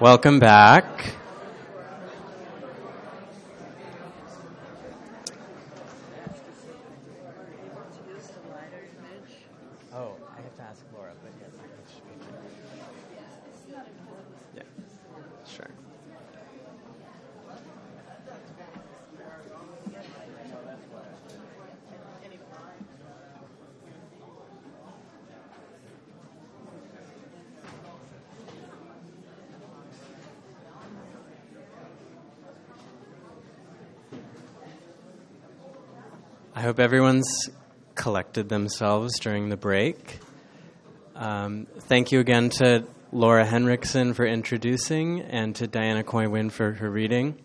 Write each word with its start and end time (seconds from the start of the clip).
Welcome 0.00 0.38
back. 0.38 0.84
Oh, 9.92 10.14
I 10.36 10.40
have 10.42 10.56
to 10.56 10.62
ask 10.62 10.84
Laura, 10.94 11.10
but 11.22 11.32
yes, 11.40 11.50
Yeah, 14.56 14.62
sure. 15.46 15.66
I 36.54 36.60
hope 36.62 36.80
everyone's 37.18 37.50
collected 37.94 38.48
themselves 38.48 39.18
during 39.18 39.48
the 39.48 39.56
break. 39.56 40.18
Um, 41.16 41.66
thank 41.80 42.12
you 42.12 42.20
again 42.20 42.50
to 42.50 42.84
Laura 43.10 43.44
Henriksen 43.44 44.14
for 44.14 44.24
introducing 44.24 45.20
and 45.22 45.56
to 45.56 45.66
Diana 45.66 46.04
Coy-Wynn 46.04 46.50
for 46.50 46.74
her 46.74 46.88
reading. 46.88 47.36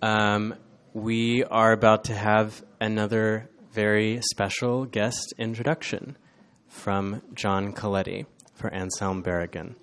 Um, 0.00 0.54
we 0.94 1.44
are 1.44 1.72
about 1.72 2.04
to 2.04 2.14
have 2.14 2.64
another 2.80 3.50
very 3.70 4.20
special 4.22 4.86
guest 4.86 5.34
introduction 5.36 6.16
from 6.68 7.20
John 7.34 7.74
Coletti 7.74 8.24
for 8.54 8.72
Anselm 8.72 9.22
Berrigan. 9.22 9.74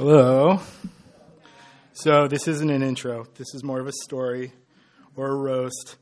Hello. 0.00 0.58
So, 1.92 2.26
this 2.26 2.48
isn't 2.48 2.70
an 2.70 2.82
intro. 2.82 3.26
This 3.34 3.54
is 3.54 3.62
more 3.62 3.80
of 3.80 3.86
a 3.86 3.92
story 4.04 4.50
or 5.14 5.28
a 5.28 5.34
roast. 5.34 5.96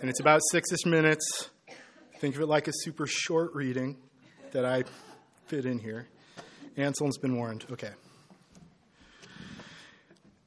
And 0.00 0.08
it's 0.08 0.20
about 0.20 0.40
six 0.50 0.72
ish 0.72 0.86
minutes. 0.86 1.50
Think 2.18 2.34
of 2.34 2.40
it 2.40 2.46
like 2.46 2.68
a 2.68 2.72
super 2.72 3.06
short 3.06 3.54
reading 3.54 3.98
that 4.52 4.64
I 4.64 4.84
fit 5.48 5.66
in 5.66 5.80
here. 5.80 6.08
Anselm's 6.78 7.18
been 7.18 7.36
warned. 7.36 7.66
Okay. 7.72 7.90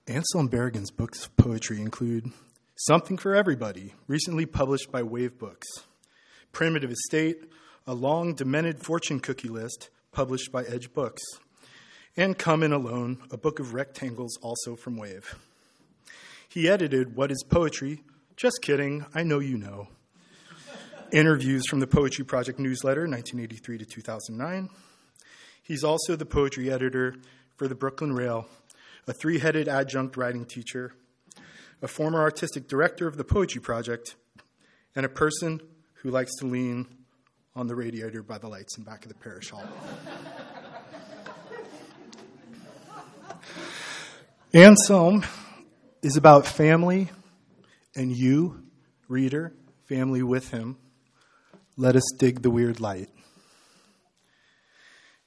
Anselm 0.08 0.50
Berrigan's 0.50 0.90
books 0.90 1.28
of 1.28 1.38
poetry 1.38 1.80
include 1.80 2.32
Something 2.74 3.20
for 3.20 3.36
Everybody, 3.36 3.94
recently 4.08 4.48
published 4.48 4.92
by 4.92 5.04
Wave 5.04 5.38
Books, 5.38 5.68
Primitive 6.52 6.90
Estate, 6.90 7.44
a 7.86 7.94
long, 7.94 8.34
demented 8.34 8.84
fortune 8.84 9.20
cookie 9.20 9.48
list, 9.50 9.92
published 10.12 10.52
by 10.52 10.64
Edge 10.64 10.92
Books 10.92 11.22
and 12.18 12.38
Come 12.38 12.64
In 12.64 12.72
Alone, 12.72 13.18
a 13.30 13.38
book 13.38 13.60
of 13.60 13.74
rectangles 13.74 14.38
also 14.42 14.76
from 14.76 14.96
Wave. 14.96 15.36
He 16.48 16.70
edited 16.70 17.16
What 17.16 17.30
is 17.30 17.44
Poetry? 17.44 18.04
Just 18.38 18.62
kidding, 18.62 19.06
I 19.14 19.24
know 19.24 19.40
you 19.40 19.58
know. 19.58 19.90
Interviews 21.12 21.68
from 21.68 21.82
the 21.82 21.88
Poetry 21.88 22.24
Project 22.24 22.58
newsletter, 22.58 23.02
1983 23.02 23.80
to 23.80 23.86
2009. 23.86 24.70
He's 25.62 25.84
also 25.84 26.16
the 26.16 26.26
poetry 26.26 26.72
editor 26.72 27.16
for 27.58 27.68
the 27.68 27.76
Brooklyn 27.76 28.14
Rail, 28.14 28.48
a 29.08 29.14
three 29.14 29.40
headed 29.40 29.68
adjunct 29.68 30.16
writing 30.16 30.46
teacher, 30.46 30.94
a 31.82 31.88
former 31.88 32.22
artistic 32.22 32.68
director 32.68 33.08
of 33.08 33.18
the 33.18 33.24
Poetry 33.26 33.62
Project, 33.62 34.16
and 34.96 35.06
a 35.06 35.10
person 35.10 35.60
who 35.96 36.12
likes 36.12 36.32
to 36.40 36.46
lean 36.46 36.88
on 37.56 37.68
the 37.68 37.76
radiator 37.76 38.24
by 38.24 38.38
the 38.38 38.48
lights 38.48 38.78
in 38.78 38.84
back 38.84 39.04
of 39.04 39.10
the 39.10 39.16
parish 39.16 39.50
hall. 39.50 39.68
Anselm 44.56 45.26
is 46.02 46.16
about 46.16 46.48
family 46.48 47.10
and 47.94 48.16
you, 48.16 48.64
reader, 49.10 49.52
family 49.84 50.24
with 50.24 50.52
him. 50.52 50.78
Let 51.76 51.98
us 51.98 52.10
dig 52.20 52.42
the 52.42 52.50
weird 52.50 52.80
light. 52.80 53.10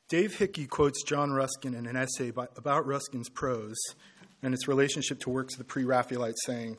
Dave 0.08 0.38
Hickey 0.38 0.64
quotes 0.64 1.02
John 1.02 1.30
Ruskin 1.30 1.74
in 1.74 1.86
an 1.86 1.94
essay 1.94 2.30
by, 2.30 2.46
about 2.56 2.86
Ruskin's 2.86 3.28
prose 3.28 3.76
and 4.42 4.54
its 4.54 4.66
relationship 4.66 5.20
to 5.20 5.28
works 5.28 5.52
of 5.52 5.58
the 5.58 5.64
pre 5.64 5.84
Raphaelites, 5.84 6.46
saying, 6.46 6.78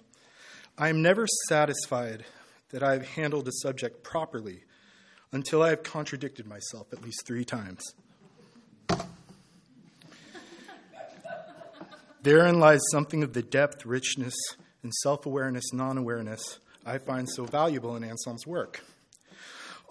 I 0.75 0.89
am 0.89 1.03
never 1.03 1.27
satisfied 1.49 2.25
that 2.71 2.81
I 2.81 2.93
have 2.93 3.09
handled 3.09 3.47
a 3.47 3.51
subject 3.61 4.01
properly 4.01 4.63
until 5.31 5.61
I 5.61 5.69
have 5.69 5.83
contradicted 5.83 6.47
myself 6.47 6.91
at 6.93 7.03
least 7.03 7.27
three 7.27 7.45
times. 7.45 7.83
Therein 12.21 12.59
lies 12.59 12.81
something 12.91 13.23
of 13.23 13.33
the 13.33 13.41
depth, 13.41 13.85
richness, 13.85 14.35
and 14.83 14.93
self 14.93 15.25
awareness, 15.25 15.71
non 15.73 15.97
awareness 15.97 16.59
I 16.85 16.97
find 16.97 17.29
so 17.29 17.45
valuable 17.45 17.95
in 17.95 18.03
Anselm's 18.03 18.45
work. 18.45 18.83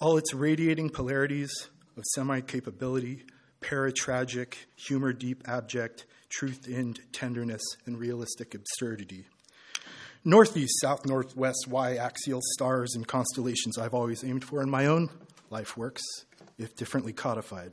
All 0.01 0.17
its 0.17 0.35
radiating 0.35 0.91
polarities 0.91 1.69
of 1.97 2.05
semi 2.15 2.41
capability, 2.41 3.25
paratragic, 3.63 4.55
humor 4.77 5.13
deep, 5.13 5.49
abject, 5.49 6.05
truth 6.29 6.69
end, 6.71 7.01
tenderness, 7.13 7.63
and 7.87 7.99
realistic 7.99 8.55
absurdity. 8.55 9.25
Northeast, 10.25 10.81
south, 10.81 11.07
northwest, 11.07 11.67
y 11.69 11.97
axial 11.97 12.41
stars 12.43 12.95
and 12.95 13.07
constellations 13.07 13.79
I've 13.79 13.95
always 13.95 14.23
aimed 14.23 14.45
for 14.45 14.63
in 14.63 14.69
my 14.69 14.87
own 14.87 15.09
life 15.49 15.77
works, 15.77 16.03
if 16.59 16.77
differently 16.77 17.13
codified. 17.13 17.73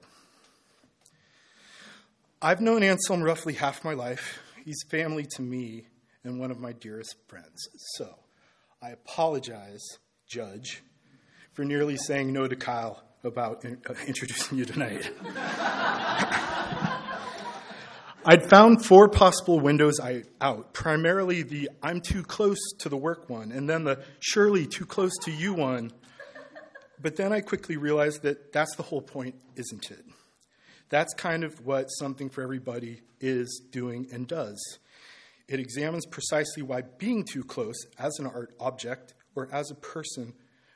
I've 2.41 2.61
known 2.61 2.83
Anselm 2.83 3.21
roughly 3.21 3.53
half 3.53 3.83
my 3.83 3.93
life. 3.93 4.39
He's 4.65 4.83
family 4.89 5.27
to 5.35 5.43
me 5.43 5.85
and 6.23 6.39
one 6.39 6.49
of 6.49 6.59
my 6.59 6.73
dearest 6.73 7.15
friends. 7.27 7.67
So 7.97 8.15
I 8.81 8.89
apologize, 8.89 9.83
Judge, 10.27 10.81
for 11.53 11.63
nearly 11.63 11.97
saying 11.97 12.33
no 12.33 12.47
to 12.47 12.55
Kyle 12.55 13.03
about 13.23 13.63
in, 13.63 13.77
uh, 13.87 13.93
introducing 14.07 14.57
you 14.57 14.65
tonight. 14.65 15.11
I'd 18.27 18.49
found 18.49 18.83
four 18.83 19.07
possible 19.07 19.59
windows 19.59 19.99
I, 19.99 20.23
out, 20.41 20.73
primarily 20.73 21.43
the 21.43 21.69
I'm 21.83 22.01
too 22.01 22.23
close 22.23 22.57
to 22.79 22.89
the 22.89 22.97
work 22.97 23.29
one, 23.29 23.51
and 23.51 23.69
then 23.69 23.83
the 23.83 24.03
surely 24.19 24.65
too 24.65 24.87
close 24.87 25.15
to 25.25 25.31
you 25.31 25.53
one. 25.53 25.91
But 26.99 27.17
then 27.17 27.31
I 27.31 27.41
quickly 27.41 27.77
realized 27.77 28.23
that 28.23 28.51
that's 28.51 28.75
the 28.77 28.83
whole 28.83 29.03
point, 29.03 29.35
isn't 29.55 29.91
it? 29.91 30.03
That's 30.89 31.13
kind 31.13 31.43
of 31.43 31.65
what 31.65 31.87
Something 31.87 32.29
for 32.29 32.41
Everybody 32.41 33.01
is 33.19 33.61
doing 33.71 34.07
and 34.11 34.27
does. 34.27 34.59
It 35.47 35.59
examines 35.59 36.05
precisely 36.05 36.63
why 36.63 36.81
being 36.81 37.23
too 37.23 37.43
close 37.43 37.75
as 37.99 38.17
an 38.19 38.27
art 38.27 38.53
object 38.59 39.13
or 39.35 39.49
as 39.51 39.69
a 39.69 39.75
person 39.75 40.33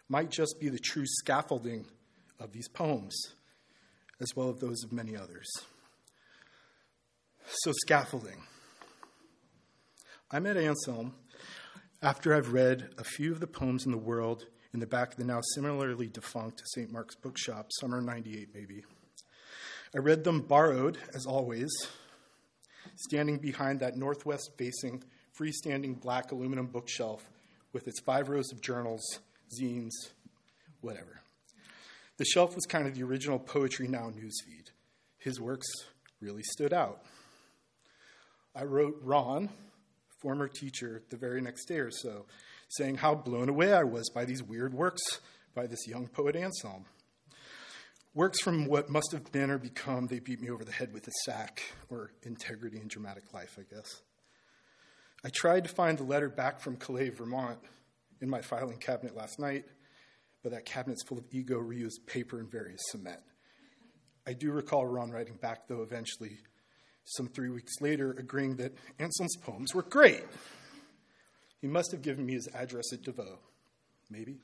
might 0.07 0.29
just 0.29 0.59
be 0.59 0.69
the 0.69 0.79
true 0.79 1.05
scaffolding 1.05 1.85
of 2.39 2.51
these 2.51 2.67
poems, 2.67 3.15
as 4.19 4.35
well 4.35 4.49
as 4.49 4.59
those 4.59 4.83
of 4.83 4.91
many 4.91 5.15
others. 5.15 5.47
So, 7.63 7.71
scaffolding. 7.71 8.43
I 10.31 10.39
met 10.39 10.57
Anselm 10.57 11.15
after 12.01 12.35
I've 12.35 12.53
read 12.53 12.89
a 12.97 13.03
few 13.03 13.31
of 13.31 13.39
the 13.39 13.47
poems 13.47 13.85
in 13.85 13.91
the 13.91 13.97
world 13.97 14.45
in 14.73 14.79
the 14.79 14.87
back 14.87 15.11
of 15.11 15.17
the 15.17 15.23
now 15.23 15.41
similarly 15.55 16.07
defunct 16.07 16.61
St. 16.65 16.91
Mark's 16.91 17.15
Bookshop, 17.15 17.71
summer 17.79 18.01
98 18.01 18.49
maybe. 18.53 18.83
I 19.93 19.97
read 19.97 20.23
them 20.23 20.41
borrowed, 20.41 20.99
as 21.15 21.25
always, 21.25 21.69
standing 22.95 23.37
behind 23.37 23.79
that 23.79 23.97
northwest 23.97 24.51
facing, 24.57 25.03
freestanding 25.39 25.99
black 25.99 26.31
aluminum 26.31 26.67
bookshelf 26.67 27.27
with 27.73 27.87
its 27.87 27.99
five 27.99 28.29
rows 28.29 28.51
of 28.51 28.61
journals, 28.61 29.01
zines, 29.59 29.93
whatever. 30.81 31.21
The 32.17 32.25
shelf 32.25 32.53
was 32.53 32.65
kind 32.65 32.85
of 32.85 32.95
the 32.95 33.03
original 33.03 33.39
Poetry 33.39 33.87
Now 33.87 34.11
newsfeed. 34.11 34.71
His 35.17 35.39
works 35.39 35.67
really 36.21 36.43
stood 36.43 36.73
out. 36.73 37.01
I 38.55 38.65
wrote 38.65 38.99
Ron, 39.01 39.49
former 40.21 40.47
teacher, 40.47 41.01
the 41.09 41.17
very 41.17 41.41
next 41.41 41.65
day 41.65 41.79
or 41.79 41.91
so, 41.91 42.25
saying 42.67 42.97
how 42.97 43.15
blown 43.15 43.49
away 43.49 43.73
I 43.73 43.83
was 43.83 44.09
by 44.09 44.25
these 44.25 44.43
weird 44.43 44.73
works 44.73 45.01
by 45.55 45.65
this 45.65 45.87
young 45.87 46.07
poet 46.07 46.35
Anselm. 46.35 46.85
Works 48.15 48.41
from 48.41 48.65
what 48.65 48.89
must 48.89 49.11
have 49.11 49.31
been 49.31 49.51
or 49.51 49.59
become 49.59 50.07
They 50.07 50.17
Beat 50.19 50.41
Me 50.41 50.49
Over 50.49 50.65
the 50.65 50.71
Head 50.71 50.91
with 50.93 51.07
a 51.07 51.11
Sack, 51.25 51.61
or 51.89 52.11
Integrity 52.23 52.79
in 52.81 52.87
Dramatic 52.87 53.33
Life, 53.33 53.59
I 53.59 53.73
guess. 53.73 54.01
I 55.23 55.29
tried 55.29 55.65
to 55.65 55.69
find 55.69 55.95
the 55.95 56.03
letter 56.03 56.27
back 56.27 56.59
from 56.59 56.77
Calais, 56.77 57.09
Vermont, 57.09 57.59
in 58.19 58.27
my 58.27 58.41
filing 58.41 58.77
cabinet 58.77 59.15
last 59.15 59.37
night, 59.37 59.65
but 60.41 60.53
that 60.53 60.65
cabinet's 60.65 61.03
full 61.03 61.19
of 61.19 61.25
ego, 61.31 61.59
reused 61.59 62.07
paper, 62.07 62.39
and 62.39 62.49
various 62.49 62.81
cement. 62.89 63.19
I 64.25 64.33
do 64.33 64.51
recall 64.51 64.87
Ron 64.87 65.11
writing 65.11 65.35
back, 65.35 65.67
though, 65.67 65.83
eventually, 65.83 66.39
some 67.03 67.27
three 67.27 67.49
weeks 67.49 67.73
later, 67.79 68.15
agreeing 68.17 68.55
that 68.55 68.73
Anselm's 68.97 69.37
poems 69.37 69.75
were 69.75 69.83
great. 69.83 70.23
He 71.61 71.67
must 71.67 71.91
have 71.91 72.01
given 72.01 72.25
me 72.25 72.33
his 72.33 72.47
address 72.55 72.91
at 72.91 73.03
DeVoe. 73.03 73.37
maybe. 74.09 74.37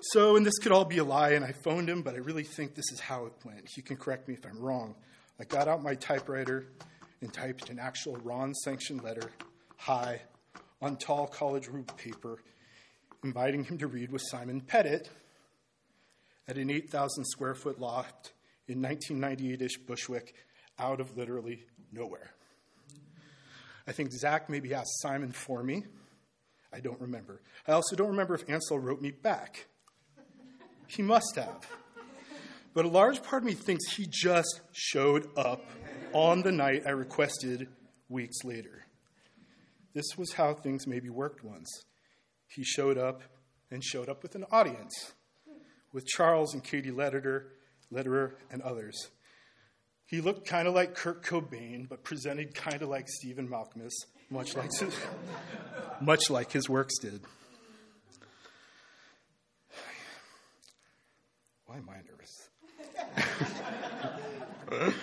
So, 0.00 0.36
and 0.36 0.44
this 0.44 0.58
could 0.58 0.72
all 0.72 0.84
be 0.84 0.98
a 0.98 1.04
lie, 1.04 1.30
and 1.30 1.44
I 1.44 1.52
phoned 1.52 1.88
him, 1.88 2.02
but 2.02 2.14
I 2.14 2.18
really 2.18 2.44
think 2.44 2.74
this 2.74 2.92
is 2.92 3.00
how 3.00 3.26
it 3.26 3.32
went. 3.44 3.66
He 3.74 3.82
can 3.82 3.96
correct 3.96 4.28
me 4.28 4.34
if 4.34 4.44
I'm 4.44 4.60
wrong. 4.60 4.94
I 5.40 5.44
got 5.44 5.68
out 5.68 5.82
my 5.82 5.94
typewriter 5.94 6.66
and 7.20 7.32
typed 7.32 7.70
an 7.70 7.78
actual 7.78 8.16
Ron 8.16 8.54
sanctioned 8.54 9.02
letter, 9.02 9.30
hi, 9.76 10.20
on 10.82 10.96
tall 10.96 11.26
college 11.26 11.68
ruled 11.68 11.96
paper, 11.96 12.42
inviting 13.24 13.64
him 13.64 13.78
to 13.78 13.86
read 13.86 14.12
with 14.12 14.22
Simon 14.30 14.60
Pettet 14.60 15.08
at 16.46 16.58
an 16.58 16.70
8,000 16.70 17.24
square 17.24 17.54
foot 17.54 17.80
loft 17.80 18.32
in 18.68 18.82
1998 18.82 19.62
ish 19.62 19.78
Bushwick, 19.78 20.34
out 20.78 21.00
of 21.00 21.16
literally 21.16 21.64
nowhere. 21.90 22.30
I 23.86 23.92
think 23.92 24.12
Zach 24.12 24.50
maybe 24.50 24.74
asked 24.74 25.00
Simon 25.00 25.32
for 25.32 25.62
me. 25.62 25.84
I 26.72 26.80
don't 26.80 27.00
remember. 27.00 27.40
I 27.66 27.72
also 27.72 27.96
don't 27.96 28.10
remember 28.10 28.34
if 28.34 28.48
Ansel 28.48 28.78
wrote 28.78 29.00
me 29.00 29.10
back. 29.10 29.66
He 30.86 31.02
must 31.02 31.36
have. 31.36 31.66
But 32.74 32.84
a 32.84 32.88
large 32.88 33.22
part 33.22 33.42
of 33.42 33.46
me 33.46 33.54
thinks 33.54 33.94
he 33.94 34.06
just 34.08 34.60
showed 34.72 35.28
up 35.36 35.64
on 36.12 36.42
the 36.42 36.52
night 36.52 36.82
I 36.86 36.90
requested 36.90 37.68
weeks 38.08 38.44
later. 38.44 38.84
This 39.94 40.06
was 40.18 40.34
how 40.34 40.52
things 40.52 40.86
maybe 40.86 41.08
worked 41.08 41.42
once. 41.42 41.84
He 42.48 42.64
showed 42.64 42.98
up 42.98 43.22
and 43.70 43.82
showed 43.82 44.08
up 44.08 44.22
with 44.22 44.34
an 44.34 44.44
audience, 44.50 45.12
with 45.92 46.06
Charles 46.06 46.52
and 46.52 46.62
Katy 46.62 46.90
Lederer, 46.90 47.46
Lederer 47.90 48.36
and 48.50 48.60
others. 48.62 49.08
He 50.06 50.20
looked 50.20 50.46
kind 50.46 50.68
of 50.68 50.74
like 50.74 50.94
Kurt 50.94 51.24
Cobain, 51.24 51.88
but 51.88 52.04
presented 52.04 52.54
kind 52.54 52.82
of 52.82 52.88
like 52.88 53.08
Stephen 53.08 53.48
Malkmus, 53.48 53.92
much 54.30 54.54
like 54.54 54.70
much 56.00 56.30
like 56.30 56.52
his 56.52 56.68
works 56.68 56.98
did. 56.98 57.22
Why 61.76 61.82
am 61.82 61.90
I 61.90 62.00
nervous? 62.08 62.48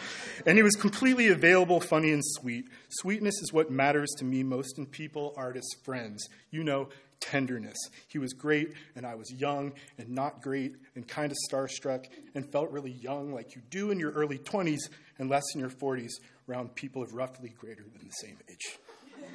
and 0.46 0.58
he 0.58 0.64
was 0.64 0.76
completely 0.76 1.28
available, 1.28 1.80
funny, 1.80 2.12
and 2.12 2.24
sweet. 2.26 2.66
Sweetness 2.90 3.36
is 3.42 3.54
what 3.54 3.70
matters 3.70 4.10
to 4.18 4.26
me 4.26 4.42
most 4.44 4.80
in 4.80 4.88
people, 4.88 5.34
artists, 5.38 5.76
friends. 5.84 6.28
You 6.50 6.64
know, 6.64 6.90
tenderness. 7.20 7.78
He 8.08 8.18
was 8.18 8.34
great, 8.34 8.74
and 8.96 9.06
I 9.06 9.14
was 9.16 9.32
young 9.32 9.74
and 10.00 10.10
not 10.10 10.42
great 10.42 10.76
and 10.96 11.08
kind 11.08 11.32
of 11.32 11.38
starstruck 11.50 12.08
and 12.34 12.52
felt 12.52 12.72
really 12.72 12.92
young, 12.92 13.34
like 13.34 13.56
you 13.56 13.62
do 13.70 13.92
in 13.92 14.00
your 14.00 14.12
early 14.12 14.40
20s 14.40 14.90
and 15.20 15.30
less 15.30 15.44
in 15.54 15.60
your 15.60 15.70
40s, 15.70 16.14
around 16.50 16.74
people 16.76 17.04
of 17.04 17.14
roughly 17.14 17.50
greater 17.50 17.84
than 17.84 18.08
the 18.08 18.28
same 18.28 18.38
age. 18.50 18.80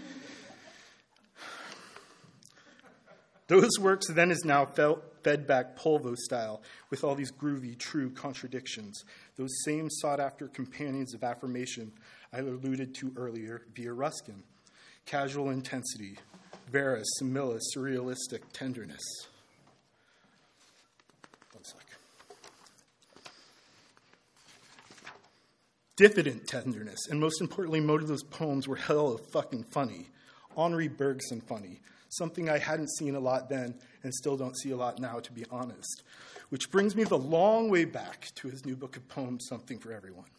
Those 3.46 3.78
works 3.78 4.08
then 4.08 4.32
is 4.32 4.44
now 4.44 4.64
fed 5.28 5.46
back 5.46 5.76
Polvo 5.76 6.16
style 6.16 6.62
with 6.88 7.04
all 7.04 7.14
these 7.14 7.30
groovy, 7.30 7.78
true 7.78 8.08
contradictions. 8.08 9.04
Those 9.36 9.50
same 9.62 9.90
sought 9.90 10.20
after 10.20 10.48
companions 10.48 11.12
of 11.12 11.22
affirmation 11.22 11.92
I 12.32 12.38
alluded 12.38 12.94
to 12.94 13.12
earlier 13.14 13.60
via 13.74 13.92
Ruskin. 13.92 14.42
Casual 15.04 15.50
intensity, 15.50 16.16
Vera, 16.72 17.02
Simila, 17.20 17.60
surrealistic 17.76 18.40
tenderness. 18.54 19.02
One 21.52 21.64
sec. 21.64 21.86
Diffident 25.96 26.46
tenderness, 26.46 27.00
and 27.10 27.20
most 27.20 27.42
importantly, 27.42 27.80
most 27.80 28.02
of 28.02 28.08
those 28.08 28.22
poems 28.22 28.66
were 28.66 28.76
hell 28.76 29.12
of 29.12 29.26
fucking 29.26 29.64
funny. 29.64 30.08
Henri 30.56 30.88
Bergson 30.88 31.42
funny, 31.42 31.80
something 32.18 32.50
I 32.50 32.58
hadn't 32.58 32.90
seen 32.96 33.14
a 33.14 33.20
lot 33.20 33.48
then 33.48 33.74
and 34.02 34.12
still 34.12 34.36
don't 34.36 34.58
see 34.58 34.70
a 34.70 34.76
lot 34.76 34.98
now, 34.98 35.20
to 35.20 35.32
be 35.32 35.44
honest. 35.50 36.02
Which 36.50 36.70
brings 36.70 36.94
me 36.96 37.04
the 37.04 37.18
long 37.18 37.70
way 37.70 37.84
back 37.84 38.28
to 38.36 38.48
his 38.48 38.66
new 38.66 38.76
book 38.76 38.96
of 38.96 39.08
poems, 39.08 39.46
Something 39.48 39.78
for 39.78 39.92
Everyone. 39.92 40.30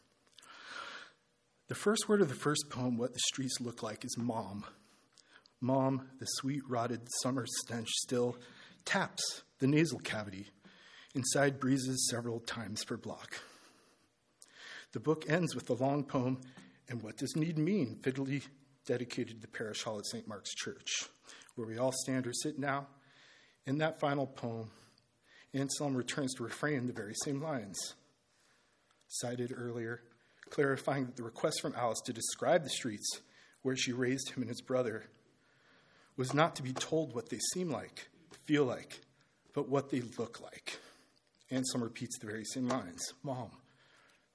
The 1.68 1.76
first 1.76 2.10
word 2.10 2.22
of 2.22 2.30
the 2.30 2.36
first 2.36 2.66
poem, 2.70 2.98
What 2.98 3.14
the 3.14 3.20
Streets 3.28 3.60
Look 3.62 3.84
Like, 3.84 4.04
is 4.04 4.18
mom. 4.18 4.66
Mom, 5.62 6.10
the 6.20 6.26
sweet 6.26 6.64
rotted 6.68 7.02
summer 7.22 7.46
stench 7.48 7.90
still 7.90 8.38
taps 8.86 9.44
the 9.60 9.68
nasal 9.68 10.00
cavity 10.00 10.48
inside 11.14 11.60
breezes 11.60 12.08
several 12.10 12.40
times 12.40 12.84
per 12.84 12.98
block. 12.98 13.40
The 14.94 15.00
book 15.00 15.26
ends 15.30 15.54
with 15.54 15.68
the 15.68 15.76
long 15.76 16.04
poem, 16.04 16.40
And 16.88 17.04
What 17.04 17.18
Does 17.18 17.36
Need 17.36 17.58
Mean? 17.58 18.00
fiddly 18.02 18.44
dedicated 18.88 19.36
to 19.36 19.42
the 19.42 19.48
parish 19.48 19.84
hall 19.84 20.00
at 20.00 20.08
St. 20.08 20.28
Mark's 20.28 20.56
Church, 20.56 21.06
where 21.60 21.68
we 21.68 21.78
all 21.78 21.92
stand 21.92 22.26
or 22.26 22.32
sit 22.34 22.58
now. 22.58 22.88
In 23.66 23.80
that 23.80 24.00
final 24.00 24.26
poem, 24.26 24.72
Anselm 25.54 25.94
returns 25.94 26.34
to 26.36 26.44
refrain 26.44 26.88
the 26.88 26.94
very 26.94 27.14
same 27.26 27.42
lines 27.42 27.96
cited 29.08 29.54
earlier, 29.56 30.02
clarifying 30.50 31.06
that 31.06 31.18
the 31.18 31.24
request 31.24 31.62
from 31.62 31.76
Alice 31.76 32.00
to 32.06 32.14
describe 32.14 32.64
the 32.64 32.70
streets 32.70 33.22
where 33.62 33.76
she 33.76 33.92
raised 33.92 34.30
him 34.30 34.44
and 34.44 34.50
his 34.50 34.62
brother 34.62 35.04
was 36.16 36.34
not 36.34 36.56
to 36.56 36.64
be 36.64 36.74
told 36.74 37.14
what 37.14 37.30
they 37.30 37.40
seem 37.54 37.70
like, 37.70 38.08
feel 38.46 38.64
like, 38.64 39.02
but 39.54 39.68
what 39.68 39.90
they 39.90 40.02
look 40.18 40.40
like. 40.40 40.80
Anselm 41.52 41.84
repeats 41.84 42.18
the 42.20 42.28
very 42.28 42.46
same 42.46 42.68
lines 42.68 43.14
Mom, 43.22 43.50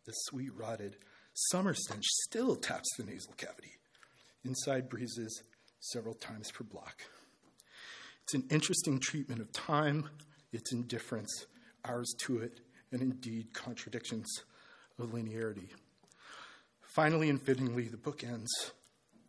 the 0.05 0.13
sweet 0.27 0.51
rotted 0.55 0.97
summer 1.33 1.73
stench 1.73 2.05
still 2.05 2.55
taps 2.55 2.89
the 2.99 3.05
nasal 3.05 3.33
cavity. 3.37 3.73
Inside 4.45 4.91
breezes 4.91 5.43
several 5.85 6.15
times 6.15 6.51
per 6.51 6.65
block. 6.65 7.03
It's 8.23 8.35
an 8.35 8.45
interesting 8.51 9.01
treatment 9.01 9.41
of 9.41 9.53
time, 9.53 10.09
its 10.53 10.73
indifference, 10.73 11.47
ours 11.85 12.15
to 12.21 12.39
it, 12.39 12.61
and 12.91 13.03
indeed 13.03 13.53
contradictions 13.53 14.27
of 14.99 15.11
linearity. 15.11 15.69
Finally 16.95 17.29
and 17.29 17.43
fittingly, 17.43 17.89
the 17.89 17.97
book 17.97 18.25
ends 18.25 18.73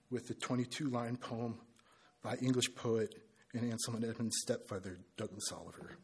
with 0.09 0.27
the 0.27 0.33
22 0.35 0.89
line 0.89 1.17
poem 1.17 1.59
by 2.23 2.35
English 2.35 2.73
poet 2.75 3.13
and 3.53 3.71
Anselm 3.71 3.97
and 3.97 4.05
Edmund's 4.05 4.37
stepfather, 4.41 4.99
Douglas 5.17 5.51
Oliver. 5.51 5.97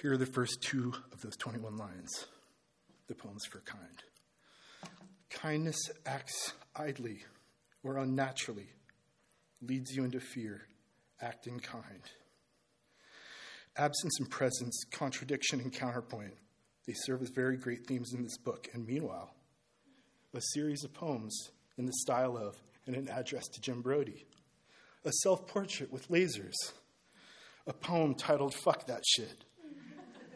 Here 0.00 0.12
are 0.12 0.18
the 0.18 0.26
first 0.26 0.62
two 0.62 0.92
of 1.12 1.20
those 1.20 1.36
21 1.36 1.76
lines 1.76 2.26
the 3.08 3.14
poems 3.14 3.44
for 3.44 3.60
kind. 3.60 4.04
Kindness 5.30 5.90
acts 6.06 6.52
idly 6.76 7.24
or 7.82 7.98
unnaturally, 7.98 8.68
leads 9.62 9.92
you 9.94 10.04
into 10.04 10.20
fear, 10.20 10.62
act 11.20 11.46
in 11.46 11.60
kind. 11.60 12.02
Absence 13.76 14.18
and 14.18 14.30
presence, 14.30 14.84
contradiction 14.90 15.60
and 15.60 15.72
counterpoint, 15.72 16.34
they 16.86 16.94
serve 16.94 17.22
as 17.22 17.30
very 17.30 17.56
great 17.56 17.86
themes 17.86 18.12
in 18.12 18.22
this 18.22 18.36
book. 18.38 18.68
And 18.72 18.86
meanwhile, 18.86 19.34
a 20.34 20.40
series 20.54 20.84
of 20.84 20.92
poems 20.92 21.50
in 21.76 21.86
the 21.86 21.92
style 21.92 22.36
of 22.36 22.56
and 22.86 22.96
an 22.96 23.08
address 23.08 23.46
to 23.48 23.60
Jim 23.60 23.82
Brodey, 23.82 24.24
a 25.04 25.12
self 25.22 25.46
portrait 25.46 25.92
with 25.92 26.08
lasers, 26.08 26.54
a 27.66 27.72
poem 27.72 28.14
titled 28.14 28.54
Fuck 28.54 28.86
That 28.86 29.04
Shit. 29.06 29.44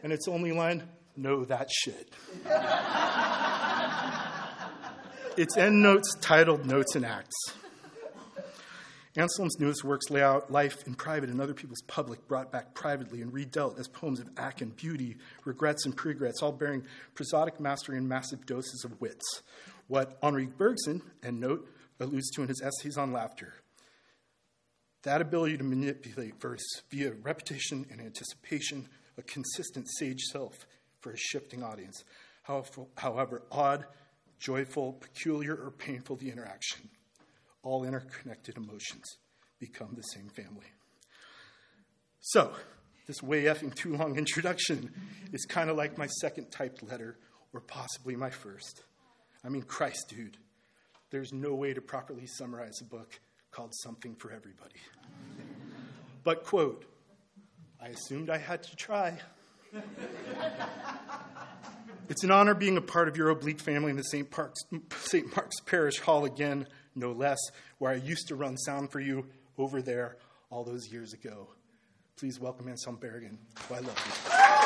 And 0.03 0.13
its 0.13 0.27
only 0.27 0.51
line, 0.51 0.83
Know 1.17 1.45
That 1.45 1.69
Shit. 1.71 2.13
its 5.37 5.57
end 5.57 5.81
notes 5.81 6.15
titled 6.21 6.65
Notes 6.65 6.95
and 6.95 7.05
Acts. 7.05 7.35
Anselm's 9.17 9.57
newest 9.59 9.85
works 9.85 10.09
lay 10.09 10.21
out 10.21 10.51
life 10.51 10.85
in 10.85 10.93
private 10.93 11.29
and 11.29 11.39
other 11.39 11.53
people's 11.53 11.81
public, 11.87 12.27
brought 12.27 12.51
back 12.51 12.73
privately 12.73 13.21
and 13.21 13.31
redealt 13.31 13.79
as 13.79 13.87
poems 13.87 14.19
of 14.19 14.29
act 14.35 14.61
and 14.61 14.75
beauty, 14.75 15.15
regrets 15.45 15.85
and 15.85 15.95
pregrets, 15.95 16.41
all 16.41 16.51
bearing 16.51 16.83
prosodic 17.15 17.59
mastery 17.59 17.97
and 17.97 18.09
massive 18.09 18.45
doses 18.45 18.83
of 18.83 18.99
wits. 18.99 19.41
What 19.87 20.17
Henri 20.21 20.47
Bergson, 20.47 21.01
and 21.23 21.39
note, 21.39 21.65
alludes 21.99 22.29
to 22.31 22.41
in 22.41 22.49
his 22.49 22.61
essays 22.61 22.97
on 22.97 23.13
laughter. 23.13 23.53
That 25.03 25.21
ability 25.21 25.57
to 25.59 25.63
manipulate 25.63 26.41
verse 26.41 26.65
via 26.89 27.13
repetition 27.13 27.85
and 27.89 28.01
anticipation, 28.01 28.89
a 29.17 29.21
consistent 29.21 29.87
sage 29.97 30.23
self 30.23 30.65
for 30.99 31.11
a 31.11 31.17
shifting 31.17 31.63
audience, 31.63 32.03
however 32.43 33.43
odd, 33.49 33.85
joyful, 34.39 34.93
peculiar, 34.93 35.55
or 35.55 35.71
painful 35.71 36.17
the 36.17 36.31
interaction, 36.31 36.89
all 37.65 37.83
interconnected 37.83 38.55
emotions 38.55 39.17
become 39.59 39.89
the 39.95 40.03
same 40.03 40.29
family. 40.29 40.67
So, 42.21 42.53
this 43.07 43.21
way 43.21 43.43
effing 43.43 43.73
too 43.75 43.97
long 43.97 44.17
introduction 44.17 44.93
is 45.33 45.45
kind 45.45 45.69
of 45.69 45.75
like 45.75 45.97
my 45.97 46.07
second 46.07 46.51
typed 46.51 46.83
letter, 46.83 47.17
or 47.53 47.59
possibly 47.61 48.15
my 48.15 48.29
first. 48.29 48.83
I 49.43 49.49
mean, 49.49 49.63
Christ, 49.63 50.05
dude, 50.09 50.37
there's 51.11 51.33
no 51.33 51.53
way 51.53 51.73
to 51.73 51.81
properly 51.81 52.25
summarize 52.25 52.79
a 52.81 52.85
book 52.85 53.19
called 53.51 53.73
Something 53.75 54.15
for 54.15 54.31
Everybody. 54.31 54.79
But, 56.23 56.43
quote, 56.43 56.85
I 57.81 57.89
assumed 57.89 58.29
I 58.29 58.37
had 58.37 58.63
to 58.63 58.75
try. 58.75 59.19
it's 62.09 62.23
an 62.23 62.31
honor 62.31 62.53
being 62.53 62.77
a 62.77 62.81
part 62.81 63.07
of 63.07 63.17
your 63.17 63.29
oblique 63.29 63.59
family 63.59 63.91
in 63.91 63.97
the 63.97 64.03
St. 64.03 64.35
Mark's, 64.35 64.61
St. 64.91 65.35
Mark's 65.35 65.59
Parish 65.65 65.99
Hall 65.99 66.25
again, 66.25 66.67
no 66.95 67.11
less, 67.11 67.39
where 67.77 67.91
I 67.91 67.95
used 67.95 68.27
to 68.29 68.35
run 68.35 68.57
sound 68.57 68.91
for 68.91 68.99
you 68.99 69.25
over 69.57 69.81
there 69.81 70.17
all 70.49 70.63
those 70.63 70.91
years 70.91 71.13
ago. 71.13 71.49
Please 72.17 72.39
welcome 72.39 72.67
Anselm 72.69 72.97
Berrigan, 72.97 73.37
who 73.67 73.75
I 73.75 73.79
love 73.79 74.25
Well, 74.29 74.64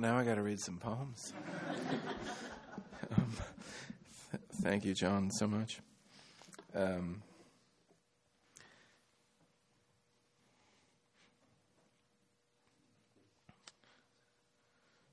now 0.00 0.16
I 0.16 0.24
got 0.24 0.36
to 0.36 0.42
read 0.42 0.58
some 0.60 0.78
poems. 0.78 1.34
um, 3.16 3.32
th- 4.30 4.42
thank 4.62 4.84
you, 4.84 4.94
John, 4.94 5.30
so 5.30 5.46
much. 5.46 5.80
Um, 6.74 7.22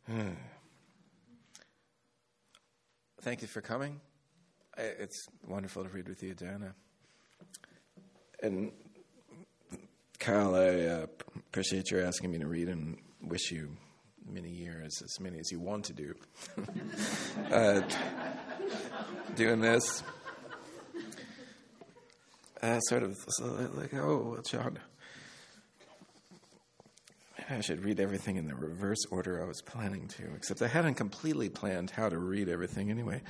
thank 3.22 3.42
you 3.42 3.48
for 3.50 3.60
coming. 3.60 4.00
It's 4.78 5.28
wonderful 5.46 5.84
to 5.84 5.90
read 5.90 6.08
with 6.08 6.24
you, 6.24 6.34
Diana. 6.34 6.74
And 8.42 8.72
Kyle, 10.20 10.56
I 10.56 10.68
uh, 10.86 11.08
appreciate 11.36 11.92
your 11.92 12.06
asking 12.06 12.32
me 12.32 12.38
to 12.38 12.48
read 12.48 12.70
and 12.70 12.98
wish 13.22 13.52
you 13.52 13.76
many 14.30 14.50
years, 14.50 14.77
as 15.02 15.20
many 15.20 15.40
as 15.40 15.52
you 15.52 15.60
want 15.60 15.86
to 15.86 15.94
do. 15.94 16.16
uh, 17.52 17.82
doing 19.36 19.62
this, 19.62 20.04
uh, 22.62 22.80
sort 22.80 23.04
of 23.04 23.18
like, 23.76 23.94
oh, 23.94 24.40
John, 24.50 24.80
I 27.50 27.62
should 27.62 27.84
read 27.84 28.00
everything 28.00 28.36
in 28.36 28.48
the 28.48 28.56
reverse 28.56 29.06
order 29.10 29.42
I 29.42 29.46
was 29.46 29.62
planning 29.62 30.08
to, 30.10 30.24
except 30.36 30.62
I 30.62 30.68
hadn't 30.68 30.96
completely 30.96 31.50
planned 31.50 31.92
how 31.92 32.10
to 32.10 32.18
read 32.18 32.50
everything 32.50 32.90
anyway. 32.90 33.22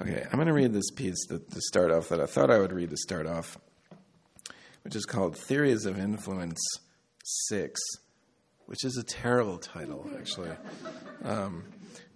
Okay, 0.00 0.24
I'm 0.24 0.36
going 0.36 0.48
to 0.48 0.52
read 0.52 0.72
this 0.72 0.90
piece 0.90 1.26
to, 1.28 1.38
to 1.38 1.60
start 1.60 1.90
off 1.92 2.08
that 2.08 2.20
I 2.20 2.26
thought 2.26 2.50
I 2.50 2.58
would 2.58 2.72
read 2.72 2.90
to 2.90 2.96
start 2.96 3.26
off, 3.26 3.58
which 4.82 4.96
is 4.96 5.04
called 5.04 5.36
Theories 5.36 5.86
of 5.86 5.98
Influence 5.98 6.60
6 7.48 7.80
which 8.66 8.84
is 8.84 8.96
a 8.96 9.02
terrible 9.02 9.58
title, 9.58 10.08
actually. 10.18 10.50
Um, 11.24 11.64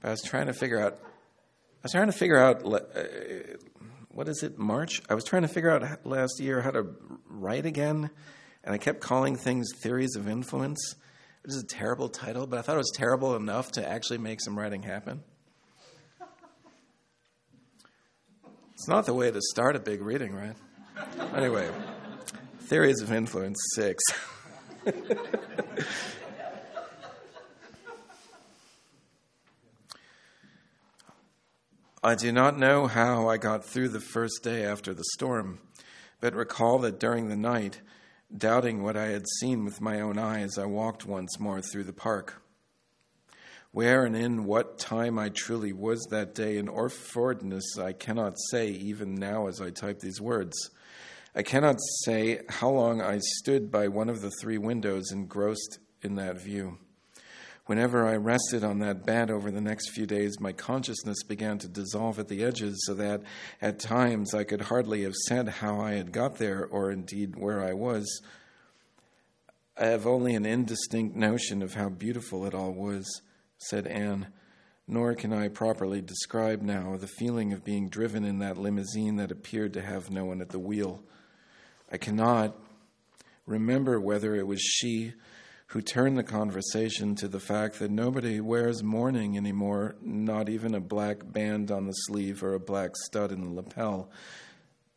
I 0.03 0.11
was 0.11 0.23
trying 0.23 0.47
to 0.47 0.53
figure 0.53 0.81
out. 0.81 0.99
I 1.03 1.83
was 1.83 1.93
trying 1.93 2.07
to 2.07 2.13
figure 2.13 2.39
out 2.39 2.65
uh, 2.65 2.81
what 4.09 4.29
is 4.29 4.43
it 4.43 4.59
March. 4.59 5.03
I 5.09 5.15
was 5.15 5.25
trying 5.25 5.43
to 5.43 5.49
figure 5.49 5.71
out 5.71 6.07
last 6.07 6.41
year 6.41 6.61
how 6.61 6.71
to 6.71 6.87
write 7.29 7.67
again, 7.67 8.11
and 8.65 8.75
I 8.75 8.79
kept 8.79 9.01
calling 9.01 9.37
things 9.37 9.69
theories 9.77 10.17
of 10.17 10.29
influence, 10.29 10.95
which 11.43 11.55
is 11.55 11.63
a 11.63 11.67
terrible 11.67 12.09
title. 12.09 12.47
But 12.47 12.59
I 12.59 12.63
thought 12.63 12.75
it 12.75 12.79
was 12.79 12.93
terrible 12.95 13.37
enough 13.37 13.73
to 13.73 13.89
actually 13.89 14.19
make 14.19 14.41
some 14.41 14.59
writing 14.59 14.83
happen. 14.83 15.23
It's 18.75 18.89
not 18.89 19.07
the 19.07 19.15
way 19.15 19.31
to 19.31 19.41
start 19.41 19.75
a 19.75 19.81
big 19.81 20.03
reading, 20.03 20.35
right? 20.35 20.57
anyway, 21.35 21.71
theories 22.61 23.01
of 23.01 23.13
influence 23.13 23.59
six. 23.75 24.03
I 32.07 32.15
do 32.15 32.31
not 32.31 32.57
know 32.57 32.87
how 32.87 33.29
I 33.29 33.37
got 33.37 33.65
through 33.65 33.89
the 33.89 33.99
first 33.99 34.45
day 34.45 34.65
after 34.65 34.95
the 34.95 35.03
storm, 35.15 35.59
but 36.21 36.37
recall 36.37 36.79
that 36.79 37.01
during 37.01 37.27
the 37.27 37.37
night, 37.37 37.81
doubting 38.33 38.81
what 38.85 38.97
I 38.97 39.07
had 39.07 39.25
seen 39.41 39.65
with 39.65 39.81
my 39.81 40.01
own 40.01 40.17
eyes, 40.17 40.57
I 40.57 40.67
walked 40.67 41.05
once 41.05 41.41
more 41.41 41.61
through 41.61 41.83
the 41.83 41.93
park. 41.93 42.41
Where 43.73 44.05
and 44.05 44.15
in 44.15 44.45
what 44.45 44.79
time 44.79 45.19
I 45.19 45.31
truly 45.31 45.73
was 45.73 46.01
that 46.11 46.33
day 46.33 46.59
in 46.59 46.69
Orfordness, 46.69 47.77
I 47.77 47.93
cannot 47.93 48.35
say 48.53 48.69
even 48.69 49.17
now 49.17 49.49
as 49.49 49.61
I 49.61 49.71
type 49.71 49.99
these 49.99 50.21
words. 50.21 50.57
I 51.35 51.43
cannot 51.43 51.81
say 52.05 52.43
how 52.49 52.71
long 52.71 53.03
I 53.03 53.19
stood 53.19 53.73
by 53.73 53.89
one 53.89 54.09
of 54.09 54.21
the 54.21 54.31
three 54.41 54.59
windows 54.59 55.11
engrossed 55.11 55.81
in 56.03 56.15
that 56.15 56.41
view. 56.41 56.79
Whenever 57.67 58.07
I 58.07 58.15
rested 58.15 58.63
on 58.63 58.79
that 58.79 59.05
bed 59.05 59.29
over 59.29 59.51
the 59.51 59.61
next 59.61 59.91
few 59.91 60.07
days, 60.07 60.39
my 60.39 60.53
consciousness 60.53 61.25
began 61.25 61.59
to 61.59 61.69
dissolve 61.69 62.21
at 62.21 62.29
the 62.29 62.45
edges 62.45 62.81
so 62.87 62.95
that 62.95 63.23
at 63.61 63.81
times 63.81 64.35
I 64.35 64.45
could 64.45 64.61
hardly 64.63 65.03
have 65.03 65.17
said 65.27 65.49
how 65.49 65.81
I 65.81 65.95
had 65.95 66.13
got 66.13 66.37
there 66.37 66.65
or 66.65 66.93
indeed 66.93 67.35
where 67.35 67.61
I 67.61 67.73
was. 67.73 68.23
I 69.77 69.87
have 69.87 70.07
only 70.07 70.37
an 70.37 70.47
indistinct 70.47 71.17
notion 71.17 71.61
of 71.61 71.75
how 71.75 71.89
beautiful 71.89 72.47
it 72.47 72.55
all 72.55 72.73
was, 72.73 73.21
said 73.59 73.89
Anne, 73.89 74.29
nor 74.87 75.15
can 75.15 75.33
I 75.33 75.49
properly 75.49 76.01
describe 76.01 76.63
now 76.63 76.97
the 76.97 77.09
feeling 77.09 77.53
of 77.53 77.65
being 77.65 77.89
driven 77.89 78.25
in 78.25 78.39
that 78.39 78.59
limousine 78.59 79.17
that 79.17 79.33
appeared 79.33 79.73
to 79.73 79.83
have 79.83 80.09
no 80.09 80.25
one 80.25 80.41
at 80.41 80.51
the 80.51 80.61
wheel. 80.61 81.03
I 81.91 81.99
cannot 81.99 82.57
remember 83.45 84.01
whether 84.01 84.37
it 84.37 84.47
was 84.47 84.61
she 84.61 85.15
who 85.69 85.83
turned 85.83 86.17
the 86.17 86.23
conversation 86.23 87.15
to 87.17 87.27
the 87.27 87.41
fact 87.41 87.79
that 87.79 87.91
nobody 87.91 88.41
wears 88.41 88.83
mourning 88.83 89.37
anymore, 89.37 89.97
not 90.01 90.49
even 90.49 90.75
a 90.75 90.81
black 90.81 91.33
band 91.33 91.71
on 91.71 91.87
the 91.87 91.93
sleeve 91.93 92.43
or 92.43 92.55
a 92.55 92.61
black 92.61 92.91
stud 92.97 93.33
in 93.33 93.41
the 93.41 93.51
lapel. 93.51 94.09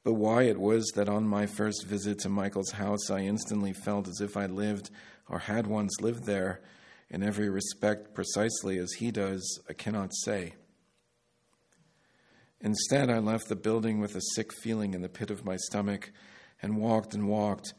But 0.03 0.13
why 0.13 0.43
it 0.43 0.59
was 0.59 0.91
that 0.95 1.09
on 1.09 1.27
my 1.27 1.47
first 1.47 1.85
visit 1.85 2.19
to 2.19 2.29
Michael's 2.29 2.71
house 2.71 3.09
I 3.09 3.21
instantly 3.21 3.73
felt 3.73 4.07
as 4.07 4.21
if 4.21 4.37
I 4.37 4.45
lived 4.45 4.91
or 5.27 5.39
had 5.39 5.67
once 5.67 6.01
lived 6.01 6.25
there 6.25 6.61
in 7.09 7.23
every 7.23 7.49
respect 7.49 8.13
precisely 8.13 8.77
as 8.77 8.93
he 8.93 9.11
does, 9.11 9.59
I 9.67 9.73
cannot 9.73 10.13
say. 10.23 10.53
Instead, 12.61 13.09
I 13.09 13.19
left 13.19 13.47
the 13.47 13.55
building 13.55 13.99
with 13.99 14.15
a 14.15 14.21
sick 14.35 14.53
feeling 14.53 14.93
in 14.93 15.01
the 15.01 15.09
pit 15.09 15.31
of 15.31 15.45
my 15.45 15.55
stomach 15.55 16.11
and 16.61 16.77
walked 16.77 17.13
and 17.13 17.27
walked 17.27 17.73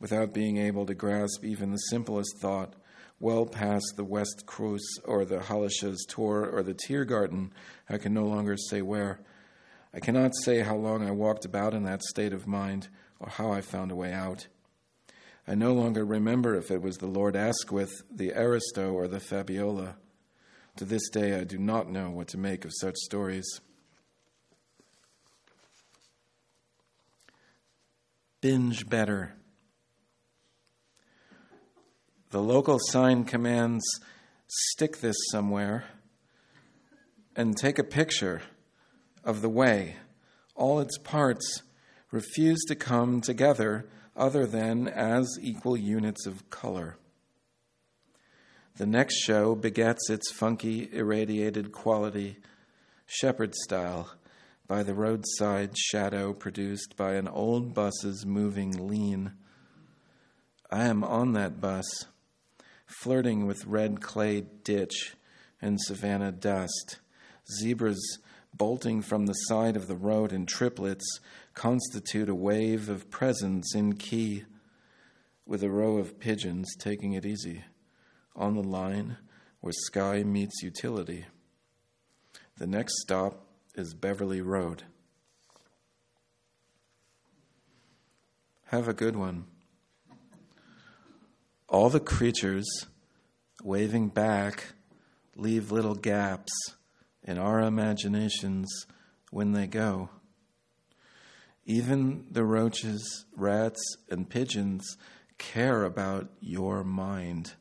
without 0.00 0.32
being 0.32 0.56
able 0.56 0.86
to 0.86 0.94
grasp 0.94 1.44
even 1.44 1.70
the 1.70 1.76
simplest 1.76 2.38
thought, 2.38 2.74
well 3.20 3.44
past 3.44 3.92
the 3.96 4.04
West 4.04 4.44
Kreuz 4.46 4.80
or 5.04 5.24
the 5.24 5.40
Hallesches 5.40 6.04
Tor 6.08 6.48
or 6.48 6.62
the 6.62 6.74
Tiergarten, 6.74 7.50
I 7.88 7.98
can 7.98 8.14
no 8.14 8.24
longer 8.24 8.56
say 8.56 8.80
where. 8.80 9.20
I 9.92 10.00
cannot 10.00 10.32
say 10.44 10.60
how 10.60 10.76
long 10.76 11.06
I 11.06 11.10
walked 11.10 11.44
about 11.44 11.74
in 11.74 11.84
that 11.84 12.02
state 12.02 12.32
of 12.32 12.46
mind 12.46 12.88
or 13.18 13.28
how 13.28 13.52
I 13.52 13.60
found 13.60 13.92
a 13.92 13.96
way 13.96 14.12
out. 14.12 14.46
I 15.46 15.54
no 15.54 15.72
longer 15.74 16.04
remember 16.04 16.54
if 16.54 16.70
it 16.70 16.80
was 16.80 16.96
the 16.98 17.06
Lord 17.06 17.36
Asquith, 17.36 18.02
the 18.10 18.32
Aristo, 18.32 18.92
or 18.92 19.08
the 19.08 19.20
Fabiola. 19.20 19.96
To 20.76 20.84
this 20.84 21.08
day, 21.10 21.38
I 21.38 21.44
do 21.44 21.58
not 21.58 21.90
know 21.90 22.08
what 22.08 22.28
to 22.28 22.38
make 22.38 22.64
of 22.64 22.72
such 22.80 22.96
stories. 22.96 23.60
Binge 28.40 28.88
better. 28.88 29.34
The 32.30 32.40
local 32.40 32.78
sign 32.78 33.24
commands 33.24 33.84
stick 34.46 34.98
this 34.98 35.16
somewhere 35.32 35.84
and 37.34 37.56
take 37.56 37.76
a 37.76 37.84
picture 37.84 38.42
of 39.24 39.42
the 39.42 39.48
way. 39.48 39.96
All 40.54 40.78
its 40.78 40.96
parts 40.96 41.64
refuse 42.12 42.60
to 42.68 42.76
come 42.76 43.20
together 43.20 43.88
other 44.16 44.46
than 44.46 44.86
as 44.86 45.38
equal 45.40 45.76
units 45.76 46.24
of 46.24 46.48
color. 46.50 46.98
The 48.76 48.86
next 48.86 49.16
show 49.16 49.56
begets 49.56 50.08
its 50.08 50.30
funky, 50.30 50.88
irradiated 50.92 51.72
quality, 51.72 52.36
shepherd 53.06 53.56
style, 53.56 54.08
by 54.68 54.84
the 54.84 54.94
roadside 54.94 55.76
shadow 55.76 56.32
produced 56.32 56.96
by 56.96 57.14
an 57.14 57.26
old 57.26 57.74
bus's 57.74 58.24
moving 58.24 58.86
lean. 58.86 59.32
I 60.70 60.84
am 60.84 61.02
on 61.02 61.32
that 61.32 61.60
bus 61.60 62.06
flirting 62.98 63.46
with 63.46 63.66
red 63.66 64.00
clay 64.00 64.42
ditch 64.64 65.14
and 65.62 65.80
savannah 65.80 66.32
dust. 66.32 66.98
Zebras 67.58 68.18
bolting 68.54 69.00
from 69.00 69.26
the 69.26 69.32
side 69.32 69.76
of 69.76 69.86
the 69.86 69.96
road 69.96 70.32
in 70.32 70.46
triplets 70.46 71.20
constitute 71.54 72.28
a 72.28 72.34
wave 72.34 72.88
of 72.88 73.10
presence 73.10 73.74
in 73.74 73.94
key, 73.94 74.44
with 75.46 75.62
a 75.62 75.70
row 75.70 75.98
of 75.98 76.18
pigeons 76.18 76.68
taking 76.78 77.12
it 77.12 77.24
easy 77.24 77.64
on 78.36 78.54
the 78.54 78.62
line 78.62 79.16
where 79.60 79.72
sky 79.72 80.22
meets 80.22 80.62
utility. 80.62 81.26
The 82.58 82.66
next 82.66 83.00
stop 83.00 83.46
is 83.74 83.94
Beverly 83.94 84.40
Road. 84.40 84.84
Have 88.66 88.86
a 88.86 88.94
good 88.94 89.16
one 89.16 89.46
all 91.70 91.88
the 91.88 92.00
creatures 92.00 92.66
waving 93.62 94.08
back 94.08 94.72
leave 95.36 95.70
little 95.70 95.94
gaps 95.94 96.50
in 97.22 97.38
our 97.38 97.60
imaginations 97.60 98.86
when 99.30 99.52
they 99.52 99.68
go. 99.68 100.10
Even 101.64 102.26
the 102.28 102.42
roaches, 102.44 103.24
rats, 103.36 103.80
and 104.10 104.28
pigeons 104.28 104.96
care 105.38 105.84
about 105.84 106.28
your 106.40 106.82
mind. 106.82 107.52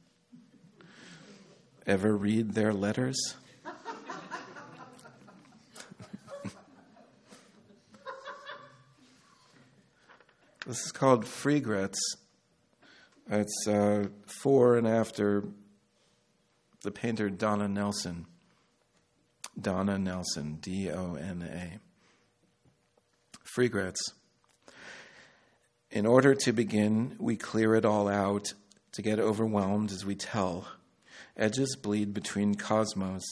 Ever 1.85 2.17
read 2.17 2.53
their 2.53 2.73
letters? 2.73 3.35
this 10.65 10.83
is 10.83 10.91
called 10.91 11.25
Freegrets. 11.25 11.99
It's 13.31 13.67
uh, 13.67 14.07
for 14.25 14.75
and 14.75 14.87
after 14.87 15.43
the 16.81 16.89
painter 16.89 17.29
Dona 17.29 17.67
Nelson. 17.67 18.25
Dona 19.59 19.99
Nelson, 19.99 20.57
D 20.61 20.89
O 20.89 21.13
N 21.13 21.43
A. 21.43 21.79
Freegrets. 23.55 23.99
In 25.91 26.05
order 26.05 26.33
to 26.33 26.53
begin, 26.53 27.15
we 27.19 27.35
clear 27.35 27.75
it 27.75 27.85
all 27.85 28.07
out 28.07 28.53
to 28.93 29.01
get 29.03 29.19
overwhelmed 29.19 29.91
as 29.91 30.05
we 30.05 30.15
tell. 30.15 30.67
Edges 31.37 31.75
bleed 31.75 32.13
between 32.13 32.55
cosmos. 32.55 33.23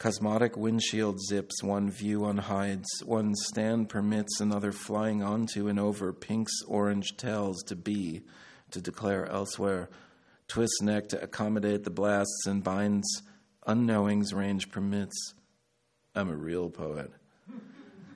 Cosmotic 0.00 0.56
windshield 0.56 1.18
zips, 1.28 1.62
one 1.62 1.90
view 1.90 2.20
unhides, 2.20 2.86
one 3.04 3.34
stand 3.34 3.88
permits 3.88 4.40
another 4.40 4.70
flying 4.70 5.22
onto 5.22 5.66
and 5.68 5.78
over 5.78 6.12
pink's 6.12 6.62
orange 6.68 7.16
tails 7.16 7.62
to 7.66 7.74
be, 7.74 8.22
to 8.70 8.80
declare 8.80 9.26
elsewhere, 9.26 9.88
twists 10.46 10.80
neck 10.82 11.08
to 11.08 11.22
accommodate 11.22 11.84
the 11.84 11.90
blasts 11.90 12.46
and 12.46 12.64
binds, 12.64 13.22
unknowings 13.66 14.32
range 14.32 14.70
permits. 14.70 15.34
I'm 16.14 16.30
a 16.30 16.36
real 16.36 16.70
poet. 16.70 17.12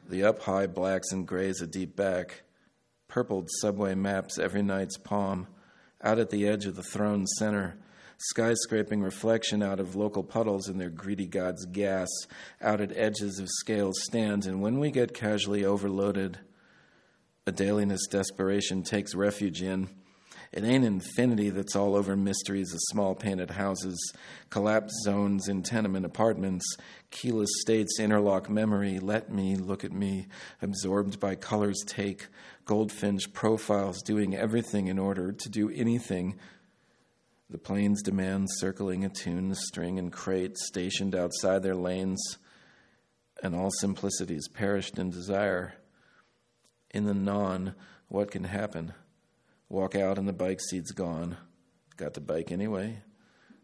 The 0.09 0.25
up 0.25 0.42
high 0.42 0.66
blacks 0.66 1.12
and 1.12 1.26
grays 1.26 1.61
a 1.61 1.66
deep 1.66 1.97
back, 1.97 2.42
purpled 3.09 3.49
subway 3.61 3.94
maps 3.94 4.38
every 4.38 4.62
night's 4.62 4.99
palm, 4.99 5.47
out 6.02 6.18
at 6.18 6.30
the 6.30 6.49
edge 6.49 6.66
of 6.66 6.76
the 6.76 6.82
throne 6.82 7.26
center, 7.26 7.76
skyscraping 8.35 9.02
reflection 9.02 9.62
out 9.62 9.80
of 9.80 9.97
local 9.97 10.23
puddles 10.23 10.68
in 10.68 10.78
their 10.78 10.90
greedy 10.90 11.26
god's 11.26 11.64
gas, 11.66 12.09
out 12.61 12.80
at 12.80 12.97
edges 12.97 13.38
of 13.38 13.49
scale 13.49 13.92
stands, 13.92 14.47
and 14.47 14.61
when 14.61 14.78
we 14.78 14.90
get 14.90 15.14
casually 15.14 15.64
overloaded, 15.64 16.38
a 17.47 17.52
dailiness 17.52 18.06
desperation 18.09 18.82
takes 18.82 19.14
refuge 19.14 19.62
in. 19.62 19.88
It 20.52 20.64
ain't 20.64 20.85
infinity 20.85 21.49
that's 21.49 21.75
all 21.75 21.97
over 21.97 22.14
mysteries 22.14 22.75
of 22.75 22.80
small 22.90 23.14
painted 23.14 23.52
houses, 23.52 23.99
collapsed 24.50 24.94
zones 25.02 25.49
in 25.49 25.62
tenement 25.62 26.04
apartments, 26.04 26.76
keyless 27.11 27.49
states 27.62 27.99
interlock 27.99 28.50
memory. 28.50 28.99
Let 28.99 29.32
me 29.32 29.56
look 29.56 29.82
at 29.82 29.92
me, 29.92 30.26
absorbed 30.61 31.18
by 31.18 31.37
color's 31.37 31.82
take, 31.87 32.26
goldfinch 32.66 33.32
profiles 33.32 34.02
doing 34.02 34.37
everything 34.37 34.88
in 34.88 34.99
order 34.99 35.32
to 35.32 35.49
do 35.49 35.71
anything. 35.71 36.38
The 37.49 37.56
plane's 37.56 38.02
demand 38.02 38.49
circling 38.59 39.06
a 39.06 39.09
tune, 39.09 39.54
string 39.54 39.99
and 39.99 40.12
crate 40.12 40.59
stationed 40.59 41.14
outside 41.14 41.62
their 41.62 41.76
lanes, 41.76 42.38
and 43.42 43.56
all 43.56 43.71
simplicities 43.80 44.49
perished 44.49 44.99
in 44.99 45.09
desire. 45.09 45.75
In 46.90 47.06
the 47.06 47.14
non, 47.14 47.75
what 48.09 48.30
can 48.30 48.44
happen? 48.44 48.92
Walk 49.72 49.96
out 49.96 50.18
and 50.18 50.28
the 50.28 50.34
bike 50.34 50.60
seat's 50.60 50.90
gone. 50.90 51.38
Got 51.96 52.12
the 52.12 52.20
bike 52.20 52.52
anyway. 52.52 52.98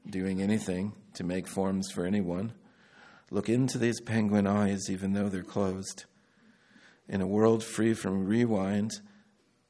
Doing 0.09 0.41
anything 0.41 0.95
to 1.13 1.23
make 1.23 1.47
forms 1.47 1.91
for 1.91 2.07
anyone. 2.07 2.55
Look 3.31 3.51
into 3.51 3.77
these 3.77 4.01
penguin 4.01 4.47
eyes, 4.47 4.89
even 4.89 5.13
though 5.13 5.29
they're 5.29 5.43
closed. 5.43 6.07
In 7.11 7.21
a 7.21 7.27
world 7.27 7.63
free 7.63 7.93
from 7.93 8.25
rewind, 8.25 9.03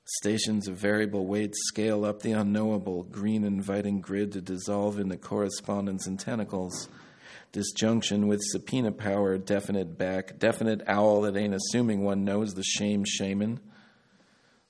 stations 0.04 0.68
of 0.68 0.76
variable 0.76 1.26
weight 1.26 1.56
scale 1.56 2.04
up 2.04 2.22
the 2.22 2.30
unknowable, 2.30 3.02
green 3.02 3.42
inviting 3.42 4.00
grid 4.00 4.30
to 4.30 4.40
dissolve 4.40 5.00
into 5.00 5.16
correspondence 5.16 6.06
and 6.06 6.20
tentacles. 6.20 6.88
Disjunction 7.50 8.28
with 8.28 8.38
subpoena 8.44 8.92
power, 8.92 9.38
definite 9.38 9.98
back, 9.98 10.38
definite 10.38 10.82
owl 10.86 11.22
that 11.22 11.36
ain't 11.36 11.56
assuming 11.56 12.04
one 12.04 12.24
knows 12.24 12.54
the 12.54 12.62
shame 12.62 13.02
shaman. 13.04 13.58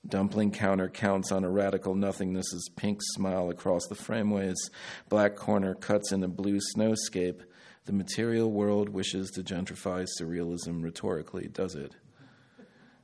Dumpling 0.07 0.51
counter 0.51 0.89
counts 0.89 1.31
on 1.31 1.43
a 1.43 1.49
radical 1.49 1.93
nothingness's 1.93 2.69
pink 2.75 2.99
smile 3.01 3.49
across 3.49 3.85
the 3.87 3.95
frameways. 3.95 4.55
Black 5.09 5.35
corner 5.35 5.75
cuts 5.75 6.11
in 6.11 6.23
a 6.23 6.27
blue 6.27 6.59
snowscape. 6.75 7.41
The 7.85 7.93
material 7.93 8.51
world 8.51 8.89
wishes 8.89 9.29
to 9.31 9.43
gentrify 9.43 10.07
surrealism 10.19 10.83
rhetorically, 10.83 11.47
does 11.47 11.75
it? 11.75 11.95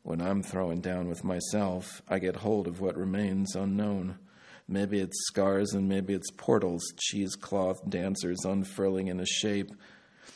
When 0.03 0.21
I'm 0.21 0.41
throwing 0.41 0.81
down 0.81 1.07
with 1.07 1.23
myself, 1.23 2.01
I 2.07 2.19
get 2.19 2.37
hold 2.37 2.67
of 2.67 2.79
what 2.79 2.95
remains 2.95 3.55
unknown. 3.55 4.17
Maybe 4.67 4.99
it's 4.99 5.27
scars 5.27 5.73
and 5.73 5.89
maybe 5.89 6.13
it's 6.13 6.31
portals, 6.31 6.83
cheesecloth 6.97 7.89
dancers 7.89 8.45
unfurling 8.45 9.07
in 9.07 9.19
a 9.19 9.25
shape 9.25 9.71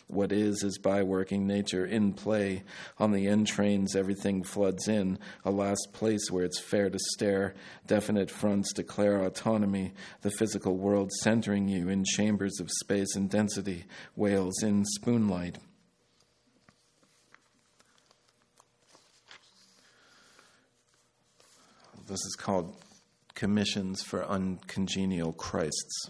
what 0.08 0.32
is 0.32 0.64
is 0.64 0.78
by 0.78 1.04
working 1.04 1.46
nature 1.46 1.86
in 1.86 2.14
play. 2.14 2.64
On 2.98 3.12
the 3.12 3.28
end 3.28 3.48
trains, 3.48 3.96
everything 3.96 4.44
floods 4.44 4.88
in, 4.88 5.20
a 5.46 5.52
last 5.52 5.90
place 5.94 6.32
where 6.32 6.44
it's 6.44 6.60
fair 6.60 6.90
to 6.90 7.00
stare. 7.14 7.54
Definite 7.88 8.32
fronts 8.32 8.74
declare 8.74 9.24
autonomy, 9.24 9.94
the 10.22 10.32
physical 10.32 10.76
world 10.76 11.12
centering 11.22 11.68
you 11.68 11.90
in 11.90 12.04
chambers 12.04 12.60
of 12.60 12.70
space 12.82 13.16
and 13.16 13.30
density, 13.30 13.86
whales 14.16 14.64
in 14.64 14.84
spoonlight. 15.00 15.56
This 22.08 22.26
is 22.26 22.36
called 22.36 22.76
Commissions 23.36 24.02
for 24.02 24.26
Uncongenial 24.26 25.32
Christs. 25.34 26.10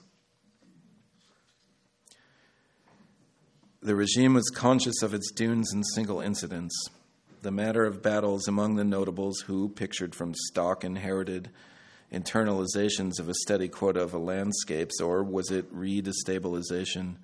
The 3.82 3.96
regime 3.96 4.34
was 4.34 4.50
conscious 4.50 5.02
of 5.02 5.14
its 5.14 5.32
dunes 5.32 5.72
and 5.72 5.86
single 5.96 6.20
incidents, 6.20 6.76
the 7.44 7.52
matter 7.52 7.86
of 7.86 8.02
battles 8.02 8.46
among 8.46 8.76
the 8.76 8.84
notables 8.84 9.40
who, 9.42 9.70
pictured 9.70 10.14
from 10.14 10.34
stock 10.34 10.84
inherited 10.84 11.50
internalizations 12.12 13.20
of 13.20 13.30
a 13.30 13.34
steady 13.34 13.70
quota 13.70 14.02
of 14.02 14.14
a 14.14 14.18
landscapes, 14.18 15.00
or 15.00 15.24
was 15.24 15.50
it 15.50 15.66
re-destabilization, 15.72 17.16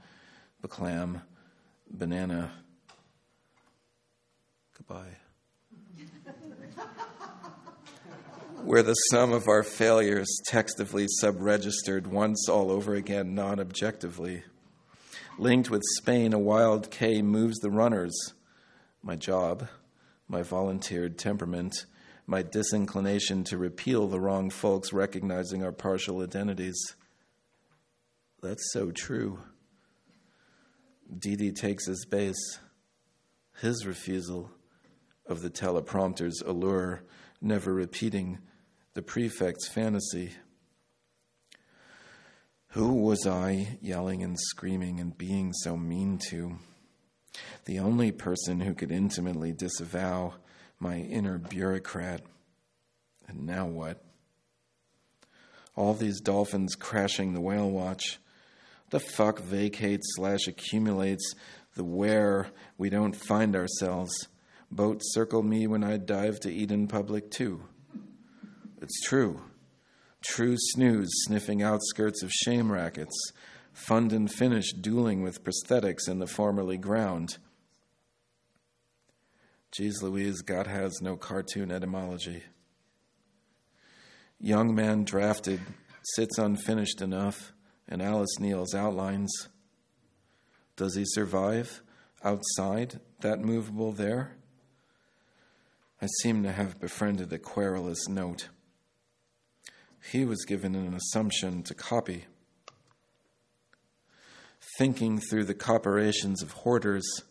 Baclam, 0.64 1.24
banana, 1.92 2.54
goodbye. 4.78 5.18
Where 8.64 8.82
the 8.82 8.94
sum 8.94 9.34
of 9.34 9.50
our 9.50 9.62
failures 9.62 10.40
textively 10.50 11.08
subregistered 11.22 12.08
once 12.08 12.48
all 12.48 12.72
over 12.72 12.96
again 12.96 13.36
non 13.36 13.60
objectively 13.60 14.44
Linked 15.38 15.70
with 15.70 15.82
Spain, 15.98 16.32
a 16.32 16.40
wild 16.40 16.90
K 16.90 17.22
moves 17.22 17.58
the 17.60 17.70
runners. 17.70 18.16
My 19.04 19.18
job, 19.18 19.68
my 20.30 20.42
volunteered 20.44 21.18
temperament, 21.18 21.86
my 22.26 22.42
disinclination 22.42 23.44
to 23.46 23.58
repeal 23.58 24.08
the 24.08 24.20
wrong 24.20 24.50
folks 24.50 24.94
recognizing 24.94 25.62
our 25.62 25.74
partial 25.74 26.22
identities. 26.22 26.78
That's 28.42 28.72
so 28.72 28.92
true. 28.92 29.40
Didi 31.20 31.52
takes 31.52 31.86
his 31.86 32.06
base, 32.06 32.60
his 33.60 33.86
refusal 33.86 34.52
of 35.26 35.42
the 35.42 35.50
teleprompter's 35.50 36.42
allure, 36.46 37.04
never 37.42 37.74
repeating 37.74 38.40
the 38.94 39.02
prefect's 39.02 39.68
fantasy. 39.68 40.32
Who 42.76 42.96
was 42.96 43.26
I 43.26 43.78
yelling 43.82 44.22
and 44.22 44.38
screaming 44.38 45.00
and 45.00 45.18
being 45.18 45.54
so 45.54 45.78
mean 45.78 46.20
to? 46.28 46.58
The 47.64 47.80
only 47.80 48.12
person 48.12 48.60
who 48.60 48.74
could 48.74 48.92
intimately 48.92 49.54
disavow 49.54 50.34
my 50.78 50.98
inner 50.98 51.38
bureaucrat. 51.38 52.24
And 53.30 53.46
now 53.46 53.66
what? 53.66 54.04
All 55.78 55.94
these 55.94 56.20
dolphins 56.20 56.76
crashing 56.76 57.34
the 57.34 57.40
whale 57.40 57.72
watch. 57.72 58.20
The 58.90 59.00
fuck 59.00 59.40
vacates 59.40 60.06
slash 60.18 60.46
accumulates 60.46 61.34
the 61.78 61.86
where 61.86 62.50
we 62.78 62.90
don't 62.90 63.16
find 63.16 63.56
ourselves. 63.56 64.28
Boats 64.70 65.14
circle 65.14 65.44
me 65.44 65.66
when 65.66 65.86
I 65.86 65.96
dive 65.96 66.42
to 66.42 66.52
eat 66.52 66.72
in 66.72 66.90
public, 66.90 67.32
too. 67.32 67.64
It's 68.82 69.02
true. 69.02 69.40
True 70.28 70.56
snooze 70.58 71.10
sniffing 71.26 71.62
outskirts 71.62 72.24
of 72.24 72.32
shame 72.32 72.72
rackets, 72.72 73.16
fund 73.74 74.12
and 74.12 74.32
finish 74.32 74.72
dueling 74.74 75.22
with 75.22 75.44
prosthetics 75.44 76.08
in 76.08 76.20
the 76.20 76.28
formerly 76.28 76.78
ground. 76.78 77.38
Jeez 79.72 80.02
Louise, 80.02 80.42
God 80.42 80.68
has 80.68 81.02
no 81.02 81.16
cartoon 81.16 81.72
etymology. 81.72 82.44
Young 84.40 84.74
man 84.74 85.04
drafted, 85.04 85.60
sits 86.16 86.38
unfinished 86.38 87.02
enough, 87.02 87.54
and 87.88 88.02
Alice 88.02 88.40
Neel's 88.40 88.74
outlines. 88.74 89.32
Does 90.76 90.96
he 90.96 91.04
survive? 91.06 91.82
outside 92.26 93.00
that 93.22 93.40
movable 93.40 93.92
there? 93.92 94.36
I 96.02 96.08
seem 96.22 96.44
to 96.44 96.52
have 96.52 96.80
befriended 96.80 97.32
a 97.32 97.38
querulous 97.38 98.10
note. 98.10 98.50
He 100.12 100.24
was 100.24 100.46
given 100.46 100.76
an 100.76 100.94
assumption 100.94 101.64
to 101.64 101.74
copy. 101.74 102.26
Thinking 104.78 105.20
through 105.20 105.46
the 105.46 105.56
corporations 105.56 106.44
of 106.44 106.52
hoarders, 106.52 107.24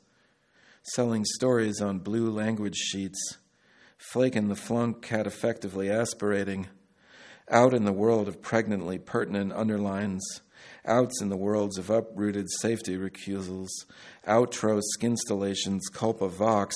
selling 0.83 1.25
stories 1.25 1.81
on 1.81 2.01
blue 2.01 2.31
language 2.31 2.77
sheets, 2.77 3.39
flaking 3.97 4.49
the 4.49 4.57
flunk 4.57 5.03
cat 5.03 5.27
effectively 5.27 5.89
aspirating, 5.89 6.67
out 7.49 7.75
in 7.75 7.85
the 7.85 7.93
world 7.93 8.27
of 8.27 8.43
pregnantly 8.43 8.99
pertinent 8.99 9.53
underlines, 9.53 10.41
outs 10.85 11.23
in 11.23 11.29
the 11.29 11.37
worlds 11.37 11.79
of 11.79 11.91
uprooted 11.91 12.51
safety 12.61 12.97
recusals, 12.97 13.69
outro 14.27 14.81
skinstallations 14.99 15.83
culpa 15.93 16.29
vox. 16.29 16.75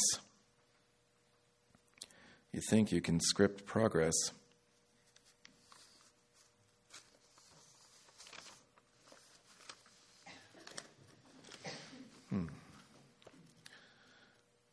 You 2.52 2.60
think 2.60 2.92
you 2.92 3.00
can 3.00 3.18
script 3.20 3.66
progress. 3.66 4.14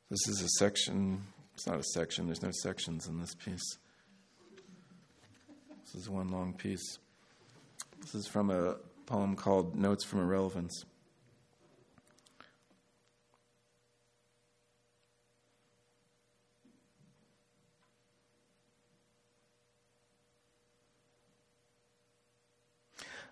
This 0.10 0.28
is 0.28 0.41
a 0.41 0.50
section, 0.60 1.24
it's 1.56 1.65
not 1.65 1.80
a 1.80 1.84
section, 1.94 2.28
there's 2.28 2.44
no 2.44 2.52
sections 2.52 3.08
in 3.08 3.20
this 3.20 3.34
piece. 3.34 3.78
This 5.84 5.96
is 6.04 6.10
one 6.10 6.28
long 6.28 6.54
piece. 6.54 7.00
This 8.02 8.13
is 8.13 8.28
from 8.28 8.52
a 8.52 8.76
poem 9.08 9.36
called 9.36 9.76
Notes 9.76 10.06
from 10.06 10.20
Irrelevance. 10.20 10.86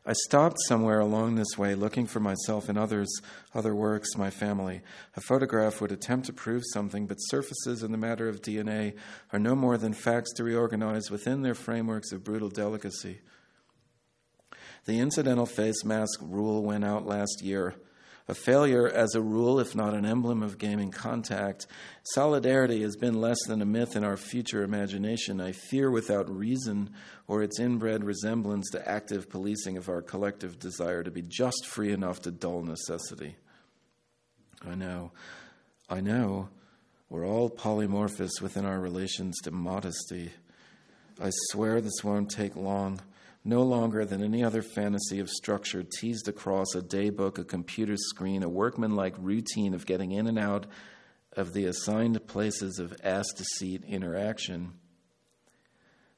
I 0.05 0.11
stopped 0.13 0.57
somewhere 0.67 0.99
along 0.99 1.35
this 1.35 1.57
way 1.57 1.75
looking 1.75 2.07
for 2.07 2.19
myself 2.19 2.69
in 2.69 2.77
others, 2.77 3.09
other 3.53 3.73
works, 3.73 4.17
my 4.17 4.29
family. 4.29 4.81
A 5.15 5.21
photograph 5.21 5.79
would 5.79 5.93
attempt 5.93 6.25
to 6.25 6.33
prove 6.33 6.63
something, 6.73 7.07
but 7.07 7.15
surfaces 7.19 7.83
in 7.83 7.93
the 7.93 7.97
matter 7.97 8.27
of 8.27 8.41
DNA 8.41 8.95
are 9.31 9.39
no 9.39 9.55
more 9.55 9.77
than 9.77 9.93
facts 9.93 10.33
to 10.33 10.43
reorganize 10.43 11.09
within 11.09 11.41
their 11.41 11.55
frameworks 11.55 12.11
of 12.11 12.23
brutal 12.23 12.49
delicacy. 12.49 13.21
The 14.85 14.99
incidental 14.99 15.45
face 15.45 15.85
mask 15.85 16.19
rule 16.21 16.63
went 16.63 16.83
out 16.83 17.05
last 17.05 17.41
year. 17.41 17.75
A 18.27 18.33
failure 18.33 18.87
as 18.87 19.15
a 19.15 19.21
rule, 19.21 19.59
if 19.59 19.75
not 19.75 19.93
an 19.93 20.05
emblem 20.05 20.43
of 20.43 20.57
gaming 20.57 20.91
contact. 20.91 21.67
Solidarity 22.03 22.81
has 22.81 22.95
been 22.95 23.19
less 23.19 23.37
than 23.47 23.61
a 23.61 23.65
myth 23.65 23.97
in 23.97 24.03
our 24.05 24.15
future 24.15 24.63
imagination. 24.63 25.41
I 25.41 25.51
fear 25.51 25.91
without 25.91 26.29
reason 26.29 26.91
or 27.27 27.43
its 27.43 27.59
inbred 27.59 28.03
resemblance 28.03 28.69
to 28.71 28.87
active 28.87 29.29
policing 29.29 29.75
of 29.75 29.89
our 29.89 30.01
collective 30.01 30.57
desire 30.57 31.03
to 31.03 31.11
be 31.11 31.21
just 31.21 31.65
free 31.65 31.91
enough 31.91 32.21
to 32.21 32.31
dull 32.31 32.61
necessity. 32.61 33.35
I 34.65 34.75
know, 34.75 35.11
I 35.89 35.99
know, 35.99 36.49
we're 37.09 37.27
all 37.27 37.49
polymorphous 37.49 38.41
within 38.41 38.65
our 38.65 38.79
relations 38.79 39.35
to 39.43 39.51
modesty. 39.51 40.31
I 41.21 41.29
swear 41.51 41.81
this 41.81 42.03
won't 42.03 42.31
take 42.31 42.55
long 42.55 43.01
no 43.43 43.61
longer 43.61 44.05
than 44.05 44.23
any 44.23 44.43
other 44.43 44.61
fantasy 44.61 45.19
of 45.19 45.29
structure 45.29 45.83
teased 45.83 46.27
across 46.27 46.73
a 46.75 46.81
daybook, 46.81 47.37
a 47.37 47.43
computer 47.43 47.97
screen, 47.97 48.41
a 48.41 48.49
workmanlike 48.49 49.15
routine 49.19 49.73
of 49.73 49.85
getting 49.85 50.11
in 50.11 50.27
and 50.27 50.39
out 50.39 50.65
of 51.33 51.53
the 51.53 51.65
assigned 51.65 52.25
places 52.27 52.79
of 52.79 52.95
ass 53.03 53.25
to 53.35 53.43
seat 53.43 53.83
interaction. 53.85 54.73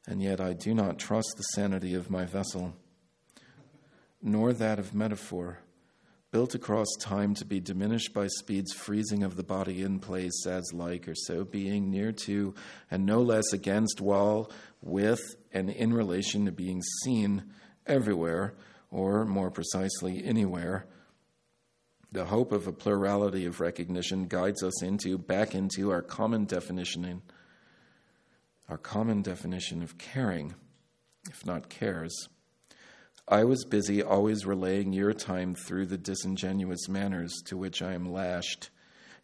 And 0.08 0.22
yet 0.22 0.40
I 0.40 0.54
do 0.54 0.74
not 0.74 1.00
trust 1.00 1.34
the 1.36 1.44
sanity 1.44 1.96
of 1.96 2.12
my 2.12 2.26
vessel, 2.26 2.76
nor 4.22 4.54
that 4.54 4.78
of 4.78 4.94
metaphor, 4.94 5.60
built 6.36 6.54
across 6.54 6.88
time 7.00 7.34
to 7.34 7.46
be 7.46 7.62
diminished 7.62 8.14
by 8.14 8.28
speed's 8.28 8.74
freezing 8.74 9.24
of 9.24 9.38
the 9.38 9.44
body 9.44 9.82
in 9.84 9.98
place 9.98 10.46
as 10.46 10.74
like 10.74 11.08
or 11.08 11.16
so 11.16 11.46
being 11.46 11.90
near 11.90 12.12
to 12.12 12.54
and 12.92 13.06
no 13.06 13.22
less 13.22 13.54
against 13.54 14.02
while 14.02 14.52
with 14.82 15.22
and 15.54 15.70
in 15.70 15.94
relation 15.94 16.44
to 16.44 16.52
being 16.52 16.82
seen 17.06 17.42
everywhere, 17.88 18.54
or 18.92 19.24
more 19.24 19.50
precisely, 19.50 20.26
anywhere. 20.26 20.86
The 22.12 22.26
hope 22.26 22.52
of 22.52 22.68
a 22.68 22.74
plurality 22.74 23.46
of 23.46 23.62
recognition 23.62 24.28
guides 24.28 24.62
us 24.62 24.84
into, 24.84 25.18
back 25.18 25.56
into 25.56 25.90
our 25.90 26.02
common 26.02 26.44
definition, 26.44 27.22
our 28.68 28.78
common 28.78 29.22
definition 29.22 29.82
of 29.82 29.98
caring, 29.98 30.54
if 31.30 31.46
not 31.46 31.70
cares. 31.70 32.28
I 33.28 33.44
was 33.44 33.66
busy 33.66 34.04
always 34.04 34.46
relaying 34.46 34.94
your 34.94 35.14
time 35.14 35.56
through 35.56 35.88
the 35.88 35.98
disingenuous 35.98 36.88
manners 36.88 37.34
to 37.46 37.58
which 37.58 37.82
I 37.82 37.94
am 37.94 38.12
lashed 38.12 38.70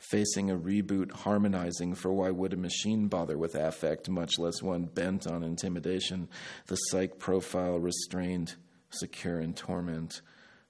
facing 0.02 0.50
a 0.50 0.58
reboot 0.58 1.12
harmonizing 1.12 1.94
for 1.94 2.12
why 2.12 2.32
would 2.32 2.54
a 2.54 2.58
machine 2.58 3.08
bother 3.08 3.38
with 3.38 3.56
affect, 3.56 4.10
much 4.10 4.40
less 4.40 4.62
one 4.62 4.86
bent 4.86 5.28
on 5.28 5.44
intimidation, 5.44 6.28
the 6.66 6.76
psych 6.76 7.20
profile 7.20 7.80
restrained, 7.80 8.56
secure 8.90 9.40
in 9.40 9.54
torment, 9.54 10.22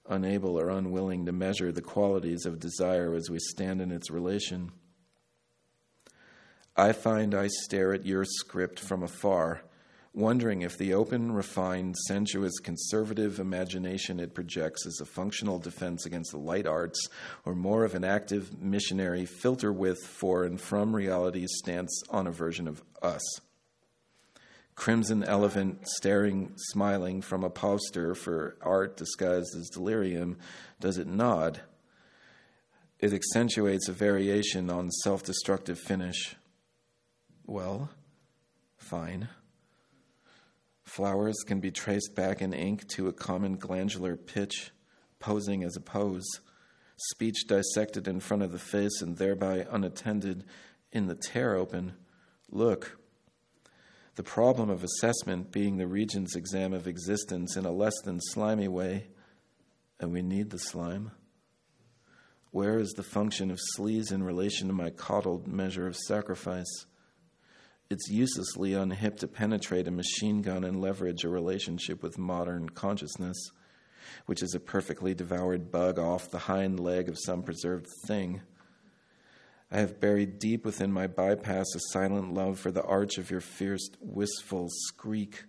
unable 0.08 0.60
or 0.60 0.68
unwilling 0.68 1.24
to 1.24 1.32
measure 1.32 1.72
the 1.72 1.80
qualities 1.80 2.44
of 2.44 2.60
desire 2.60 3.14
as 3.14 3.30
we 3.30 3.38
stand 3.38 3.80
in 3.80 3.90
its 3.90 4.10
relation. 4.10 4.70
I 6.76 6.92
find 6.92 7.34
I 7.34 7.48
stare 7.48 7.94
at 7.94 8.04
your 8.04 8.24
script 8.24 8.78
from 8.78 9.02
afar 9.02 9.62
wondering 10.14 10.62
if 10.62 10.76
the 10.76 10.92
open, 10.92 11.32
refined, 11.32 11.96
sensuous, 12.06 12.58
conservative 12.58 13.38
imagination 13.38 14.20
it 14.20 14.34
projects 14.34 14.84
is 14.84 15.00
a 15.00 15.06
functional 15.06 15.58
defense 15.58 16.04
against 16.04 16.32
the 16.32 16.38
light 16.38 16.66
arts 16.66 17.08
or 17.44 17.54
more 17.54 17.84
of 17.84 17.94
an 17.94 18.04
active 18.04 18.60
missionary 18.60 19.24
filter 19.24 19.72
with, 19.72 19.98
for, 19.98 20.44
and 20.44 20.60
from 20.60 20.94
reality's 20.94 21.52
stance 21.56 22.02
on 22.10 22.26
a 22.26 22.32
version 22.32 22.68
of 22.68 22.82
us. 23.00 23.22
Crimson 24.74 25.22
elephant 25.22 25.86
staring, 25.86 26.52
smiling 26.56 27.20
from 27.22 27.44
a 27.44 27.50
poster 27.50 28.14
for 28.14 28.56
art 28.62 28.96
disguised 28.96 29.54
as 29.56 29.68
delirium, 29.68 30.38
does 30.80 30.98
it 30.98 31.06
nod? 31.06 31.60
It 32.98 33.12
accentuates 33.12 33.88
a 33.88 33.92
variation 33.92 34.70
on 34.70 34.90
self 34.90 35.22
destructive 35.24 35.78
finish. 35.78 36.36
Well, 37.46 37.90
fine. 38.78 39.28
Flowers 40.84 41.36
can 41.46 41.60
be 41.60 41.70
traced 41.70 42.14
back 42.14 42.42
in 42.42 42.52
ink 42.52 42.86
to 42.88 43.08
a 43.08 43.12
common 43.12 43.56
glandular 43.56 44.16
pitch, 44.16 44.72
posing 45.18 45.62
as 45.62 45.76
a 45.76 45.80
pose. 45.80 46.26
Speech 47.10 47.46
dissected 47.46 48.06
in 48.06 48.20
front 48.20 48.42
of 48.42 48.52
the 48.52 48.58
face 48.58 49.00
and 49.00 49.16
thereby 49.16 49.66
unattended 49.70 50.44
in 50.90 51.06
the 51.06 51.14
tear 51.14 51.56
open. 51.56 51.94
Look. 52.50 52.98
The 54.14 54.22
problem 54.22 54.68
of 54.68 54.84
assessment 54.84 55.52
being 55.52 55.78
the 55.78 55.86
Regent's 55.86 56.36
exam 56.36 56.74
of 56.74 56.86
existence 56.86 57.56
in 57.56 57.64
a 57.64 57.72
less 57.72 57.98
than 58.04 58.20
slimy 58.20 58.68
way, 58.68 59.06
and 59.98 60.12
we 60.12 60.20
need 60.20 60.50
the 60.50 60.58
slime. 60.58 61.12
Where 62.50 62.78
is 62.78 62.90
the 62.90 63.02
function 63.02 63.50
of 63.50 63.58
sleaze 63.78 64.12
in 64.12 64.22
relation 64.22 64.66
to 64.68 64.74
my 64.74 64.90
coddled 64.90 65.46
measure 65.46 65.86
of 65.86 65.96
sacrifice? 65.96 66.86
It's 67.92 68.08
uselessly 68.08 68.70
unhip 68.70 69.18
to 69.18 69.28
penetrate 69.28 69.86
a 69.86 69.90
machine 69.90 70.40
gun 70.40 70.64
and 70.64 70.80
leverage 70.80 71.24
a 71.24 71.28
relationship 71.28 72.02
with 72.02 72.16
modern 72.16 72.70
consciousness, 72.70 73.36
which 74.24 74.42
is 74.42 74.54
a 74.54 74.60
perfectly 74.60 75.12
devoured 75.12 75.70
bug 75.70 75.98
off 75.98 76.30
the 76.30 76.38
hind 76.38 76.80
leg 76.80 77.10
of 77.10 77.18
some 77.22 77.42
preserved 77.42 77.86
thing. 78.06 78.40
I 79.70 79.80
have 79.80 80.00
buried 80.00 80.38
deep 80.38 80.64
within 80.64 80.90
my 80.90 81.06
bypass 81.06 81.66
a 81.74 81.80
silent 81.92 82.32
love 82.32 82.58
for 82.58 82.70
the 82.70 82.82
arch 82.82 83.18
of 83.18 83.30
your 83.30 83.42
fierce, 83.42 83.90
wistful 84.00 84.70
skreek. 84.90 85.44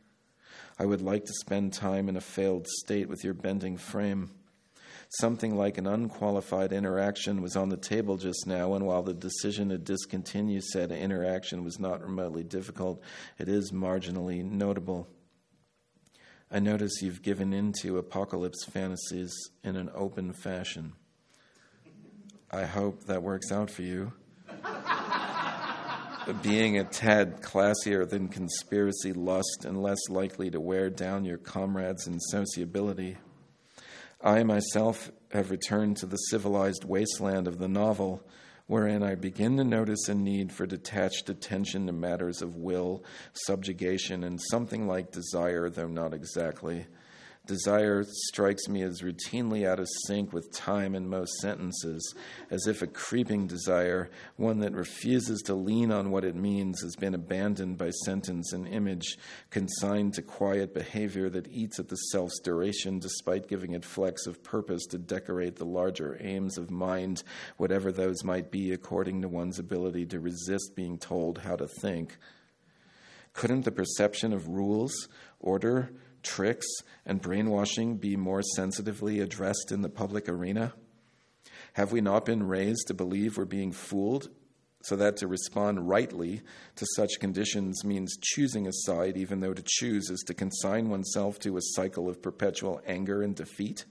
I 0.78 0.84
would 0.84 1.02
like 1.02 1.24
to 1.24 1.34
spend 1.40 1.72
time 1.72 2.10
in 2.10 2.18
a 2.18 2.22
failed 2.22 2.68
state 2.68 3.08
with 3.08 3.24
your 3.24 3.36
bending 3.36 3.78
frame. 3.78 4.32
Something 5.20 5.56
like 5.56 5.78
an 5.78 5.86
unqualified 5.86 6.74
interaction 6.74 7.44
was 7.44 7.56
on 7.56 7.70
the 7.70 7.78
table 7.78 8.18
just 8.18 8.48
now, 8.48 8.74
and 8.74 8.84
while 8.84 9.04
the 9.04 9.14
decision 9.14 9.70
to 9.70 9.78
discontinue 9.78 10.60
said 10.60 10.92
interaction 10.92 11.64
was 11.64 11.80
not 11.80 12.02
remotely 12.02 12.44
difficult, 12.44 13.00
it 13.38 13.48
is 13.48 13.72
marginally 13.72 14.44
notable. 14.44 15.08
I 16.50 16.58
notice 16.58 17.04
you've 17.04 17.22
given 17.22 17.54
in 17.54 17.74
to 17.82 18.00
apocalypse 18.00 18.66
fantasies 18.66 19.32
in 19.64 19.76
an 19.76 19.92
open 19.94 20.34
fashion. 20.34 20.94
I 22.50 22.66
hope 22.66 23.04
that 23.04 23.22
works 23.22 23.52
out 23.52 23.70
for 23.70 23.84
you. 23.84 24.14
Being 26.42 26.80
a 26.80 26.86
tad 26.86 27.44
classier 27.44 28.10
than 28.10 28.30
conspiracy 28.30 29.14
lust 29.14 29.64
and 29.64 29.80
less 29.80 30.10
likely 30.10 30.50
to 30.50 30.60
wear 30.60 30.90
down 30.90 31.24
your 31.24 31.38
comrades 31.38 32.08
in 32.08 32.20
sociability. 32.20 33.18
I 34.24 34.44
myself 34.44 35.12
have 35.32 35.52
returned 35.52 35.98
to 35.98 36.06
the 36.06 36.16
civilized 36.16 36.86
wasteland 36.86 37.46
of 37.46 37.60
the 37.60 37.68
novel, 37.68 38.26
wherein 38.68 39.04
I 39.04 39.16
begin 39.16 39.58
to 39.58 39.66
notice 39.66 40.08
a 40.08 40.16
need 40.16 40.54
for 40.54 40.66
detached 40.66 41.30
attention 41.30 41.88
to 41.88 41.92
matters 41.92 42.42
of 42.42 42.56
will, 42.56 43.04
subjugation, 43.34 44.24
and 44.24 44.40
something 44.40 44.88
like 44.88 45.12
desire, 45.12 45.70
though 45.70 45.90
not 45.90 46.14
exactly. 46.14 46.86
Desire 47.46 48.06
strikes 48.08 48.70
me 48.70 48.84
as 48.84 49.02
routinely 49.02 49.68
out 49.68 49.78
of 49.78 49.90
sync 50.08 50.32
with 50.32 50.54
time 50.54 50.96
in 50.96 51.10
most 51.10 51.34
sentences, 51.42 52.16
as 52.50 52.68
if 52.68 52.82
a 52.82 52.88
creeping 52.88 53.48
desire, 53.48 54.10
one 54.38 54.60
that 54.60 54.72
refuses 54.72 55.42
to 55.42 55.54
lean 55.54 55.92
on 55.92 56.10
what 56.10 56.24
it 56.24 56.38
means, 56.38 56.82
has 56.82 56.96
been 56.96 57.14
abandoned 57.14 57.78
by 57.78 57.90
sentence 58.06 58.54
and 58.54 58.66
image, 58.66 59.18
consigned 59.50 60.14
to 60.14 60.22
quiet 60.22 60.74
behavior 60.74 61.30
that 61.30 61.52
eats 61.52 61.80
at 61.80 61.90
the 61.90 61.98
self's 61.98 62.40
duration 62.40 62.98
despite 62.98 63.50
giving 63.50 63.74
it 63.74 63.84
flecks 63.84 64.26
of 64.26 64.42
purpose 64.42 64.86
to 64.86 64.98
decorate 64.98 65.58
the 65.58 65.66
larger 65.66 66.18
aims 66.22 66.58
of 66.58 66.72
mind, 66.72 67.24
whatever 67.58 67.92
those 67.92 68.24
might 68.24 68.52
be, 68.52 68.72
according 68.72 69.22
to 69.22 69.28
one's 69.28 69.60
ability 69.60 70.06
to 70.06 70.22
resist 70.22 70.78
being 70.78 70.98
told 70.98 71.40
how 71.40 71.58
to 71.58 71.68
think. 71.68 72.18
Couldn't 73.34 73.66
the 73.66 73.72
perception 73.72 74.32
of 74.32 74.48
rules, 74.48 75.10
order, 75.42 75.92
tricks, 76.24 76.66
and 77.06 77.22
brainwashing 77.22 77.98
be 77.98 78.16
more 78.16 78.42
sensitively 78.56 79.20
addressed 79.20 79.72
in 79.72 79.82
the 79.82 79.90
public 79.90 80.28
arena? 80.28 80.74
Have 81.74 81.92
we 81.92 82.02
not 82.02 82.26
been 82.26 82.44
raised 82.44 82.88
to 82.88 82.94
believe 82.94 83.38
we're 83.38 83.46
being 83.46 83.72
fooled 83.72 84.30
so 84.84 84.96
that 84.96 85.18
to 85.18 85.28
respond 85.28 85.88
rightly 85.88 86.42
to 86.76 86.86
such 86.96 87.20
conditions 87.20 87.84
means 87.84 88.18
choosing 88.22 88.68
a 88.68 88.74
side, 88.74 89.18
even 89.18 89.40
though 89.40 89.54
to 89.54 89.64
choose 89.66 90.10
is 90.10 90.24
to 90.28 90.34
consign 90.34 90.90
oneself 90.90 91.40
to 91.40 91.58
a 91.58 91.62
cycle 91.62 92.10
of 92.10 92.22
perpetual 92.22 92.82
anger 92.86 93.22
and 93.22 93.36
defeat? 93.36 93.86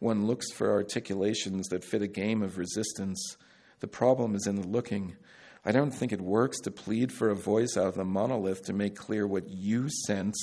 One 0.00 0.26
looks 0.26 0.52
for 0.52 0.72
articulations 0.72 1.68
that 1.68 1.84
fit 1.84 2.02
a 2.02 2.08
game 2.08 2.42
of 2.42 2.58
resistance. 2.58 3.36
The 3.80 3.86
problem 3.88 4.34
is 4.34 4.46
in 4.46 4.56
the 4.56 4.66
looking. 4.66 5.16
I 5.64 5.72
don't 5.72 5.92
think 5.92 6.12
it 6.12 6.20
works 6.20 6.60
to 6.60 6.70
plead 6.70 7.10
for 7.10 7.30
a 7.30 7.36
voice 7.36 7.76
out 7.76 7.86
of 7.86 7.94
the 7.94 8.04
monolith 8.04 8.64
to 8.64 8.74
make 8.74 8.96
clear 8.96 9.26
what 9.26 9.48
you 9.48 9.88
sense 10.06 10.36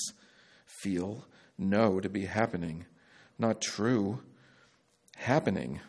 feel, 0.80 1.26
know 1.58 2.00
to 2.00 2.10
be 2.10 2.26
happening. 2.26 2.86
Not 3.38 3.62
true, 3.62 4.22
happening. 5.16 5.80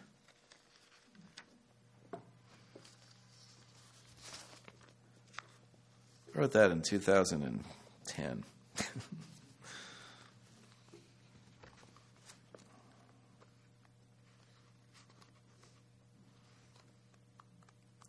I 6.34 6.38
wrote 6.38 6.52
that 6.52 6.70
in 6.70 6.82
2010. 6.82 8.44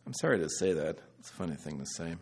I'm 0.06 0.14
sorry 0.14 0.40
to 0.40 0.50
say 0.50 0.74
that. 0.74 1.00
It's 1.20 1.30
a 1.30 1.34
funny 1.34 1.56
thing 1.56 1.80
to 1.80 1.86
say. 1.86 2.16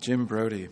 Jim 0.00 0.26
Brodey. 0.26 0.70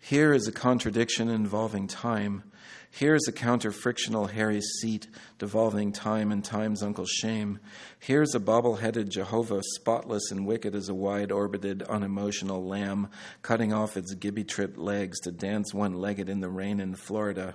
Here 0.00 0.32
is 0.32 0.48
a 0.48 0.52
contradiction 0.52 1.28
involving 1.28 1.86
time. 1.86 2.42
Here 2.90 3.14
is 3.14 3.28
a 3.28 3.32
counter-frictional 3.32 4.26
hairy 4.26 4.60
seat 4.60 5.06
devolving 5.38 5.92
time 5.92 6.32
and 6.32 6.44
time's 6.44 6.82
uncle 6.82 7.06
shame. 7.06 7.60
Here's 8.00 8.34
a 8.34 8.40
bobble-headed 8.40 9.08
Jehovah, 9.10 9.62
spotless 9.76 10.32
and 10.32 10.48
wicked 10.48 10.74
as 10.74 10.88
a 10.88 10.94
wide-orbited, 10.94 11.84
unemotional 11.84 12.66
lamb, 12.66 13.08
cutting 13.42 13.72
off 13.72 13.96
its 13.96 14.14
gibby-tripped 14.14 14.76
legs 14.76 15.20
to 15.20 15.30
dance 15.30 15.72
one-legged 15.72 16.28
in 16.28 16.40
the 16.40 16.50
rain 16.50 16.80
in 16.80 16.96
Florida. 16.96 17.54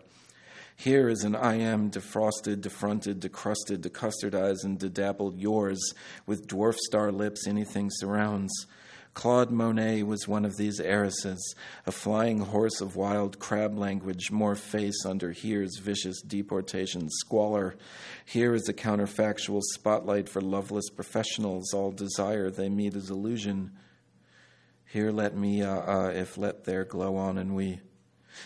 Here 0.77 1.09
is 1.09 1.25
an 1.25 1.35
I 1.35 1.55
am 1.55 1.91
defrosted, 1.91 2.61
defronted, 2.61 3.19
decrusted, 3.19 3.81
decustardized, 3.81 4.63
and 4.63 4.79
dedappled 4.79 5.41
yours, 5.41 5.93
with 6.25 6.47
dwarf 6.47 6.75
star 6.75 7.11
lips 7.11 7.47
anything 7.47 7.89
surrounds. 7.91 8.53
Claude 9.15 9.49
Monet 9.49 10.03
was 10.03 10.27
one 10.27 10.43
of 10.43 10.57
these 10.57 10.81
heiresses, 10.81 11.55
a 11.87 11.91
flying 11.91 12.39
horse 12.39 12.81
of 12.81 12.97
wild 12.97 13.39
crab 13.39 13.77
language, 13.77 14.29
more 14.29 14.55
face 14.55 15.05
under 15.05 15.31
here's 15.31 15.79
vicious 15.79 16.21
deportation 16.21 17.09
squalor. 17.09 17.75
Here 18.25 18.53
is 18.53 18.67
a 18.67 18.73
counterfactual 18.73 19.61
spotlight 19.73 20.27
for 20.27 20.41
loveless 20.41 20.89
professionals, 20.89 21.73
all 21.73 21.91
desire 21.91 22.51
they 22.51 22.67
meet 22.67 22.93
as 22.93 23.09
illusion. 23.09 23.71
Here 24.91 25.11
let 25.11 25.33
me, 25.35 25.63
uh, 25.63 25.77
uh, 25.79 26.11
if 26.13 26.37
let 26.37 26.65
there 26.65 26.83
glow 26.83 27.15
on 27.15 27.37
and 27.37 27.55
we. 27.55 27.79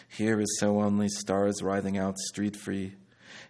Here 0.08 0.40
is 0.40 0.60
so 0.60 0.82
only 0.82 1.10
stars 1.10 1.64
writhing 1.64 1.98
out 1.98 2.20
street 2.20 2.56
free. 2.56 2.94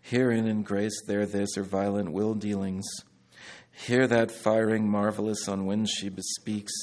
Herein 0.01 0.47
in 0.47 0.63
grace 0.63 1.01
there 1.05 1.25
this 1.25 1.57
are 1.57 1.63
violent 1.63 2.13
will 2.13 2.33
dealings. 2.33 2.87
Hear 3.85 4.07
that 4.07 4.29
firing 4.29 4.89
marvelous 4.89 5.47
on 5.47 5.65
when 5.65 5.85
she 5.85 6.09
bespeaks. 6.09 6.73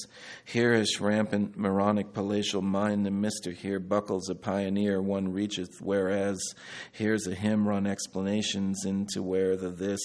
Hearish 0.47 0.99
rampant 0.99 1.55
moronic 1.55 2.15
palatial 2.15 2.63
mind, 2.63 3.07
and 3.07 3.21
Mister 3.21 3.53
here 3.53 3.79
buckles 3.79 4.31
a 4.31 4.35
pioneer 4.35 5.03
one 5.03 5.29
reacheth, 5.29 5.83
whereas 5.83 6.41
here's 6.93 7.27
a 7.27 7.35
hymn 7.35 7.69
run 7.69 7.87
explanations 7.87 8.87
into 8.87 9.23
where 9.23 9.57
the 9.57 9.69
this 9.69 10.01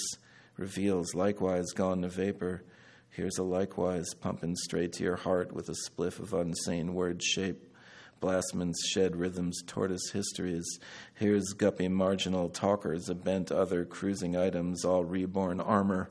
reveals 0.58 1.15
likewise 1.15 1.71
gone 1.71 2.01
to 2.01 2.10
vapor. 2.10 2.65
Here's 3.10 3.38
a 3.38 3.43
likewise 3.43 4.13
pumping 4.13 4.58
straight 4.58 4.91
to 4.93 5.04
your 5.04 5.15
heart 5.15 5.54
with 5.54 5.69
a 5.69 5.75
spliff 5.89 6.19
of 6.19 6.34
unsane 6.34 6.93
word 6.93 7.23
shape. 7.23 7.73
Blastman's 8.19 8.80
shed 8.91 9.15
rhythms, 9.15 9.63
tortoise 9.65 10.12
histories. 10.12 10.67
Here's 11.15 11.54
guppy 11.54 11.88
marginal 11.88 12.49
talkers, 12.49 13.08
a 13.08 13.15
bent 13.15 13.49
other 13.49 13.86
cruising 13.86 14.36
items, 14.36 14.84
all 14.84 15.06
reborn 15.06 15.62
armor 15.62 16.10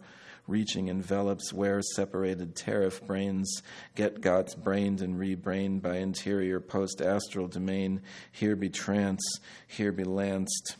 reaching 0.50 0.88
envelops 0.88 1.52
where 1.52 1.80
separated 1.80 2.56
tariff 2.56 3.00
brains 3.06 3.62
get 3.94 4.20
got 4.20 4.54
brained 4.62 5.00
and 5.00 5.16
rebrained 5.16 5.80
by 5.80 5.96
interior 5.98 6.60
post 6.60 7.00
astral 7.00 7.46
domain. 7.46 8.02
Here 8.32 8.56
be 8.56 8.68
trance, 8.68 9.22
here 9.66 9.92
be 9.92 10.04
lanced. 10.04 10.76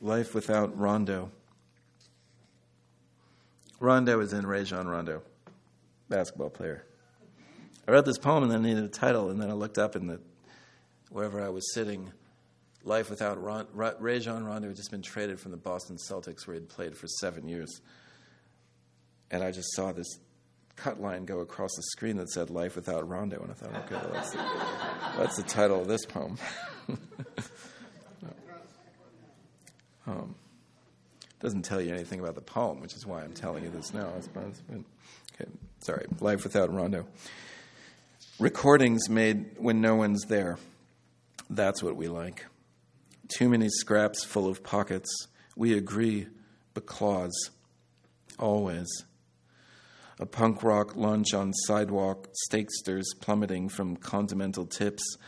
Life 0.00 0.34
without 0.34 0.78
Rondo. 0.78 1.30
Rondo 3.80 4.20
is 4.20 4.32
in 4.32 4.46
Rajon 4.46 4.86
Rondo, 4.86 5.22
basketball 6.08 6.50
player. 6.50 6.86
I 7.86 7.90
wrote 7.90 8.04
this 8.04 8.18
poem 8.18 8.44
and 8.44 8.52
then 8.52 8.62
needed 8.62 8.84
a 8.84 8.88
title, 8.88 9.30
and 9.30 9.40
then 9.40 9.50
I 9.50 9.52
looked 9.52 9.78
up 9.78 9.96
in 9.96 10.06
the 10.06 10.20
wherever 11.10 11.42
I 11.42 11.48
was 11.48 11.74
sitting. 11.74 12.12
Life 12.82 13.08
without 13.08 13.42
Ron, 13.42 13.66
Rajon 13.72 14.44
Rondo 14.44 14.68
had 14.68 14.76
just 14.76 14.90
been 14.90 15.02
traded 15.02 15.40
from 15.40 15.50
the 15.52 15.56
Boston 15.56 15.96
Celtics, 15.96 16.46
where 16.46 16.54
he'd 16.54 16.68
played 16.68 16.96
for 16.96 17.06
seven 17.06 17.48
years, 17.48 17.80
and 19.30 19.42
I 19.42 19.50
just 19.50 19.72
saw 19.74 19.92
this 19.92 20.18
cut 20.76 21.00
line 21.00 21.24
go 21.24 21.38
across 21.38 21.70
the 21.76 21.82
screen 21.82 22.16
that 22.18 22.28
said 22.28 22.50
"Life 22.50 22.76
without 22.76 23.08
Rondo," 23.08 23.40
and 23.40 23.50
I 23.50 23.54
thought, 23.54 23.74
okay, 23.84 23.94
well, 23.94 24.10
that's, 24.12 24.30
the, 24.32 24.38
that's 25.16 25.36
the 25.36 25.42
title 25.44 25.80
of 25.80 25.88
this 25.88 26.04
poem. 26.04 26.36
um, 30.06 30.34
doesn't 31.44 31.62
tell 31.62 31.78
you 31.78 31.92
anything 31.92 32.20
about 32.20 32.34
the 32.34 32.40
poem, 32.40 32.80
which 32.80 32.94
is 32.94 33.06
why 33.06 33.22
I'm 33.22 33.34
telling 33.34 33.64
you 33.64 33.70
this 33.70 33.92
now. 33.92 34.08
Okay, 34.34 35.50
sorry. 35.80 36.06
Life 36.20 36.42
without 36.42 36.72
Rondo. 36.72 37.04
Recordings 38.38 39.10
made 39.10 39.58
when 39.58 39.82
no 39.82 39.94
one's 39.94 40.22
there. 40.22 40.56
That's 41.50 41.82
what 41.82 41.96
we 41.96 42.08
like. 42.08 42.46
Too 43.28 43.50
many 43.50 43.68
scraps 43.68 44.24
full 44.24 44.48
of 44.48 44.64
pockets. 44.64 45.10
We 45.54 45.76
agree, 45.76 46.28
but 46.72 46.86
claws. 46.86 47.50
Always. 48.38 48.88
A 50.18 50.24
punk 50.24 50.62
rock 50.62 50.96
lunch 50.96 51.34
on 51.34 51.52
sidewalk, 51.52 52.28
steaksters 52.50 53.04
plummeting 53.20 53.68
from 53.68 53.96
continental 53.96 54.64
tips, 54.64 55.18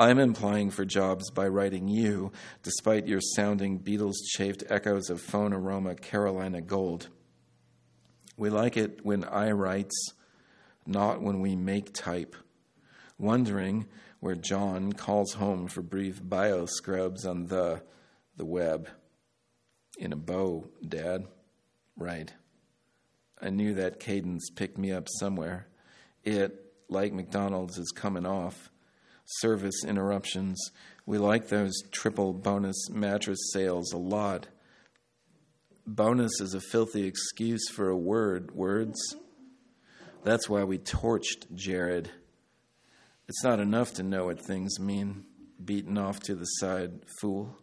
I'm 0.00 0.20
implying 0.20 0.70
for 0.70 0.84
jobs 0.84 1.28
by 1.32 1.48
writing 1.48 1.88
you, 1.88 2.30
despite 2.62 3.08
your 3.08 3.20
sounding 3.20 3.80
Beatles 3.80 4.14
chafed 4.28 4.62
echoes 4.68 5.10
of 5.10 5.20
phone 5.20 5.52
aroma 5.52 5.96
Carolina 5.96 6.60
gold. 6.60 7.08
We 8.36 8.48
like 8.48 8.76
it 8.76 9.04
when 9.04 9.24
I 9.24 9.50
writes, 9.50 10.12
not 10.86 11.20
when 11.20 11.40
we 11.40 11.56
make 11.56 11.92
type. 11.92 12.36
Wondering 13.18 13.88
where 14.20 14.36
John 14.36 14.92
calls 14.92 15.32
home 15.32 15.66
for 15.66 15.82
brief 15.82 16.20
bio 16.22 16.66
scrubs 16.66 17.26
on 17.26 17.46
the 17.46 17.82
the 18.36 18.46
web. 18.46 18.88
In 19.98 20.12
a 20.12 20.16
bow, 20.16 20.68
Dad. 20.86 21.26
Right. 21.96 22.32
I 23.42 23.50
knew 23.50 23.74
that 23.74 23.98
cadence 23.98 24.48
picked 24.50 24.78
me 24.78 24.92
up 24.92 25.08
somewhere. 25.18 25.66
It, 26.22 26.54
like 26.88 27.12
McDonald's, 27.12 27.78
is 27.78 27.90
coming 27.90 28.24
off 28.24 28.70
service 29.28 29.84
interruptions. 29.84 30.70
We 31.06 31.18
like 31.18 31.48
those 31.48 31.74
triple 31.90 32.32
bonus 32.32 32.88
mattress 32.90 33.50
sales 33.52 33.92
a 33.92 33.98
lot. 33.98 34.48
Bonus 35.86 36.40
is 36.40 36.54
a 36.54 36.60
filthy 36.60 37.06
excuse 37.06 37.68
for 37.68 37.88
a 37.88 37.96
word, 37.96 38.50
words. 38.52 38.98
That's 40.24 40.48
why 40.48 40.64
we 40.64 40.78
torched 40.78 41.54
Jared. 41.54 42.10
It's 43.28 43.44
not 43.44 43.60
enough 43.60 43.94
to 43.94 44.02
know 44.02 44.26
what 44.26 44.40
things 44.40 44.80
mean. 44.80 45.24
Beaten 45.62 45.98
off 45.98 46.20
to 46.20 46.34
the 46.34 46.44
side, 46.44 47.04
fool. 47.20 47.58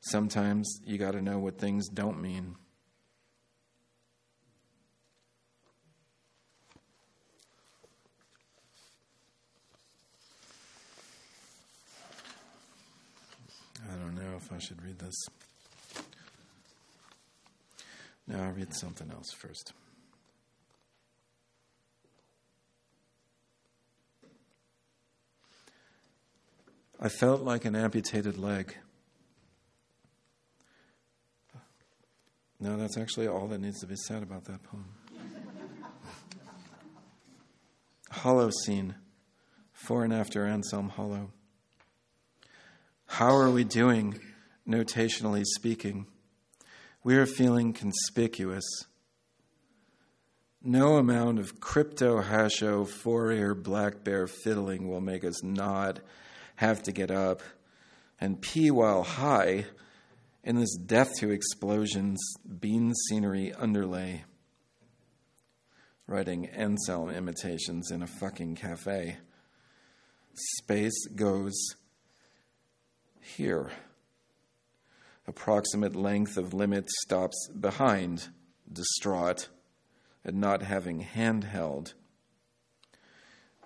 Sometimes 0.00 0.80
you 0.84 0.98
got 0.98 1.12
to 1.12 1.22
know 1.22 1.38
what 1.38 1.58
things 1.58 1.88
don't 1.88 2.20
mean. 2.20 2.56
I 13.92 13.96
don't 13.96 14.14
know 14.36 14.42
if 14.44 14.52
I 14.52 14.58
should 14.58 14.82
read 14.82 14.98
this. 14.98 15.14
No, 18.26 18.42
I'll 18.42 18.52
read 18.52 18.74
something 18.74 19.10
else 19.10 19.32
first. 19.32 19.72
I 27.00 27.08
felt 27.08 27.42
like 27.42 27.64
an 27.64 27.76
amputated 27.76 28.36
leg. 28.36 28.74
No, 32.58 32.76
that's 32.78 32.96
actually 32.96 33.28
all 33.28 33.46
that 33.48 33.60
needs 33.60 33.80
to 33.80 33.86
be 33.86 33.96
said 33.96 34.22
about 34.22 34.44
that 34.46 34.62
poem. 34.62 34.86
Hollow 38.10 38.50
scene, 38.64 38.94
for 39.72 40.04
and 40.04 40.12
after 40.12 40.46
Anselm 40.46 40.88
Hollo. 40.88 41.32
How 43.18 43.34
are 43.34 43.50
we 43.50 43.64
doing, 43.64 44.20
notationally 44.68 45.44
speaking? 45.46 46.06
We 47.02 47.16
are 47.16 47.24
feeling 47.24 47.72
conspicuous. 47.72 48.66
No 50.62 50.96
amount 50.96 51.38
of 51.38 51.58
crypto 51.58 52.20
hasho 52.20 52.86
four 52.86 53.32
ear 53.32 53.54
black 53.54 54.04
bear 54.04 54.26
fiddling 54.26 54.86
will 54.86 55.00
make 55.00 55.24
us 55.24 55.42
nod, 55.42 56.02
have 56.56 56.82
to 56.82 56.92
get 56.92 57.10
up, 57.10 57.40
and 58.20 58.42
pee 58.42 58.70
while 58.70 59.02
high 59.02 59.64
in 60.44 60.56
this 60.56 60.76
death 60.76 61.14
to 61.20 61.30
explosions 61.30 62.22
bean 62.60 62.92
scenery 63.08 63.50
underlay. 63.54 64.24
Writing 66.06 66.48
Anselm 66.48 67.08
imitations 67.08 67.90
in 67.90 68.02
a 68.02 68.06
fucking 68.06 68.56
cafe. 68.56 69.16
Space 70.34 71.06
goes 71.14 71.54
here. 73.36 73.70
Approximate 75.26 75.96
length 75.96 76.36
of 76.36 76.54
limit 76.54 76.88
stops 77.02 77.48
behind, 77.48 78.28
distraught, 78.72 79.48
and 80.24 80.40
not 80.40 80.62
having 80.62 81.04
handheld. 81.04 81.94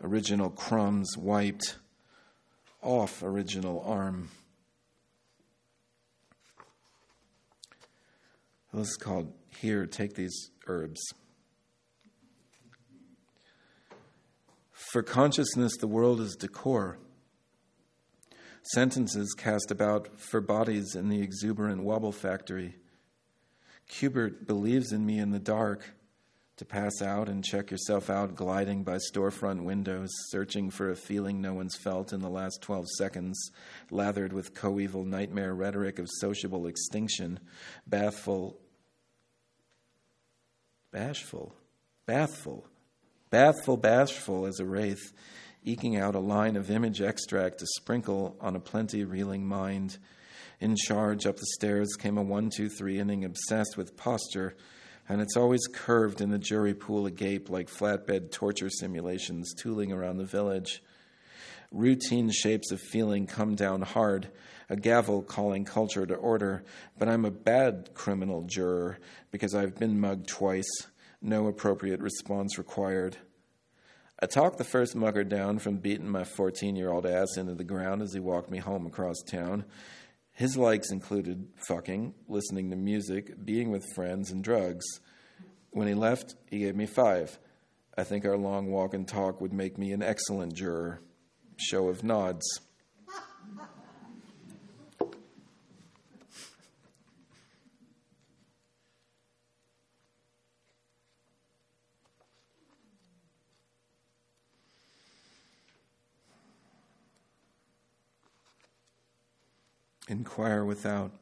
Original 0.03 0.49
crumbs 0.49 1.17
wiped 1.19 1.77
off 2.83 3.23
original 3.23 3.83
arm. 3.87 4.31
This 8.73 8.89
is 8.89 8.97
called 8.97 9.33
Here, 9.59 9.85
Take 9.85 10.15
These 10.15 10.51
Herbs. 10.67 11.01
For 14.71 15.03
consciousness, 15.03 15.77
the 15.77 15.87
world 15.87 16.21
is 16.21 16.35
decor. 16.37 16.99
Sentences 18.63 19.35
cast 19.37 19.71
about 19.71 20.19
for 20.19 20.41
bodies 20.41 20.95
in 20.95 21.09
the 21.09 21.23
exuberant 21.23 21.83
wobble 21.83 22.13
factory. 22.13 22.77
Kubert 23.89 24.47
believes 24.47 24.93
in 24.93 25.05
me 25.05 25.19
in 25.19 25.31
the 25.31 25.39
dark 25.39 25.95
to 26.61 26.65
pass 26.67 27.01
out 27.01 27.27
and 27.27 27.43
check 27.43 27.71
yourself 27.71 28.11
out 28.11 28.35
gliding 28.35 28.85
by 28.85 28.99
storefront 29.11 29.63
windows, 29.63 30.11
searching 30.29 30.69
for 30.69 30.91
a 30.91 30.95
feeling 30.95 31.41
no 31.41 31.55
one's 31.55 31.75
felt 31.75 32.13
in 32.13 32.21
the 32.21 32.29
last 32.29 32.61
12 32.61 32.87
seconds, 32.99 33.51
lathered 33.91 34.35
with 34.35 34.55
coeval 34.55 35.05
nightmare 35.05 35.55
rhetoric 35.55 35.99
of 35.99 36.07
sociable 36.19 36.67
extinction, 36.67 37.41
bathful, 37.87 38.61
bashful, 40.93 41.55
bathful, 42.05 42.67
bathful, 43.31 43.79
bashful 43.79 44.45
as 44.45 44.61
a 44.61 44.67
wraith, 44.67 45.15
eking 45.65 45.97
out 45.97 46.15
a 46.15 46.21
line 46.21 46.57
of 46.57 46.71
image 46.71 47.01
extract 47.01 47.59
to 47.59 47.67
sprinkle 47.77 48.37
on 48.41 48.57
a 48.57 48.61
plenty 48.61 49.05
reeling 49.05 49.47
mind. 49.47 49.99
In 50.61 50.77
charge 50.77 51.27
up 51.27 51.37
the 51.37 51.47
stairs 51.55 51.97
came 51.99 52.19
a 52.19 52.23
one, 52.23 52.51
two, 52.51 52.69
three 52.69 52.99
inning 52.99 53.25
obsessed 53.25 53.77
with 53.77 53.97
posture 53.97 54.57
and 55.11 55.21
it's 55.21 55.37
always 55.37 55.67
curved 55.67 56.21
in 56.21 56.31
the 56.31 56.39
jury 56.39 56.73
pool 56.73 57.05
agape 57.05 57.51
like 57.51 57.69
flatbed 57.69 58.31
torture 58.31 58.71
simulations 58.71 59.53
tooling 59.55 59.91
around 59.91 60.19
the 60.19 60.25
village. 60.25 60.85
Routine 61.73 62.31
shapes 62.31 62.71
of 62.71 62.81
feeling 62.81 63.27
come 63.27 63.57
down 63.57 63.83
hard, 63.83 64.29
a 64.69 64.77
gavel 64.77 65.23
calling 65.23 65.65
culture 65.65 66.07
to 66.07 66.15
order, 66.15 66.63
but 66.97 67.09
I'm 67.09 67.25
a 67.25 67.31
bad 67.33 67.91
criminal 67.93 68.43
juror 68.43 69.01
because 69.33 69.53
I've 69.53 69.77
been 69.77 69.99
mugged 69.99 70.29
twice, 70.29 70.71
no 71.21 71.49
appropriate 71.49 72.01
response 72.01 72.57
required. 72.57 73.17
I 74.23 74.27
talked 74.27 74.59
the 74.59 74.65
first 74.65 74.95
mugger 74.95 75.25
down 75.25 75.61
from 75.61 75.79
beating 75.79 76.09
my 76.09 76.25
14 76.25 76.77
year 76.77 76.91
old 76.91 77.07
ass 77.07 77.39
into 77.39 77.55
the 77.55 77.65
ground 77.65 78.03
as 78.03 78.13
he 78.13 78.21
walked 78.21 78.51
me 78.51 78.59
home 78.59 78.85
across 78.85 79.17
town. 79.27 79.65
His 80.33 80.59
likes 80.59 80.93
included 80.93 81.49
fucking, 81.57 82.15
listening 82.29 82.71
to 82.71 82.77
music, 82.77 83.45
being 83.45 83.71
with 83.71 83.85
friends, 83.95 84.31
and 84.31 84.45
drugs. 84.45 84.85
When 85.71 85.89
he 85.89 85.95
left, 85.95 86.35
he 86.51 86.59
gave 86.59 86.77
me 86.77 86.87
five. 86.87 87.39
I 87.97 88.05
think 88.05 88.25
our 88.27 88.37
long 88.37 88.71
walk 88.71 88.93
and 88.93 89.09
talk 89.09 89.41
would 89.41 89.53
make 89.55 89.79
me 89.79 89.93
an 89.93 90.03
excellent 90.03 90.55
juror. 90.55 91.01
Show 91.57 91.89
of 91.89 92.05
nods. 92.05 92.45
Inquire 110.11 110.65
without. 110.65 111.13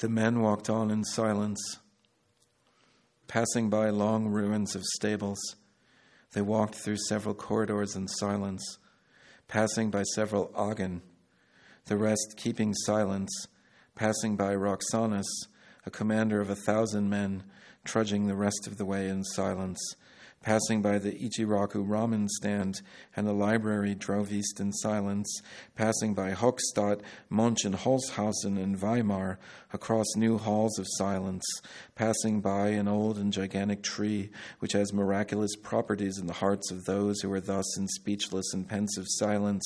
The 0.00 0.10
men 0.10 0.42
walked 0.42 0.68
on 0.68 0.90
in 0.90 1.02
silence, 1.02 1.78
passing 3.26 3.70
by 3.70 3.88
long 3.88 4.26
ruins 4.26 4.76
of 4.76 4.84
stables. 4.84 5.38
They 6.32 6.42
walked 6.42 6.74
through 6.74 6.98
several 7.08 7.34
corridors 7.34 7.96
in 7.96 8.06
silence, 8.06 8.62
passing 9.48 9.90
by 9.90 10.02
several 10.14 10.52
agen, 10.54 11.00
the 11.86 11.96
rest 11.96 12.34
keeping 12.36 12.74
silence, 12.74 13.46
passing 13.94 14.36
by 14.36 14.54
Roxanus, 14.54 15.46
a 15.86 15.90
commander 15.90 16.42
of 16.42 16.50
a 16.50 16.54
thousand 16.54 17.08
men, 17.08 17.44
trudging 17.82 18.26
the 18.26 18.36
rest 18.36 18.66
of 18.66 18.76
the 18.76 18.84
way 18.84 19.08
in 19.08 19.24
silence 19.24 19.80
Passing 20.42 20.80
by 20.80 20.96
the 20.96 21.12
Ichiraku 21.12 21.86
ramen 21.86 22.26
stand 22.26 22.80
and 23.14 23.26
the 23.26 23.34
library 23.34 23.94
drove 23.94 24.32
east 24.32 24.58
in 24.58 24.72
silence. 24.72 25.42
Passing 25.76 26.14
by 26.14 26.32
Hochstadt, 26.32 27.02
Monchen, 27.30 27.74
Holzhausen, 27.74 28.56
and 28.56 28.80
Weimar, 28.80 29.38
across 29.70 30.06
new 30.16 30.38
halls 30.38 30.78
of 30.78 30.86
silence. 30.92 31.44
Passing 31.94 32.40
by 32.40 32.68
an 32.68 32.88
old 32.88 33.18
and 33.18 33.30
gigantic 33.30 33.82
tree 33.82 34.30
which 34.60 34.72
has 34.72 34.94
miraculous 34.94 35.54
properties 35.56 36.16
in 36.16 36.26
the 36.26 36.32
hearts 36.32 36.70
of 36.70 36.86
those 36.86 37.20
who 37.20 37.30
are 37.30 37.40
thus 37.42 37.76
in 37.76 37.86
speechless 37.88 38.54
and 38.54 38.66
pensive 38.66 39.04
silence. 39.08 39.62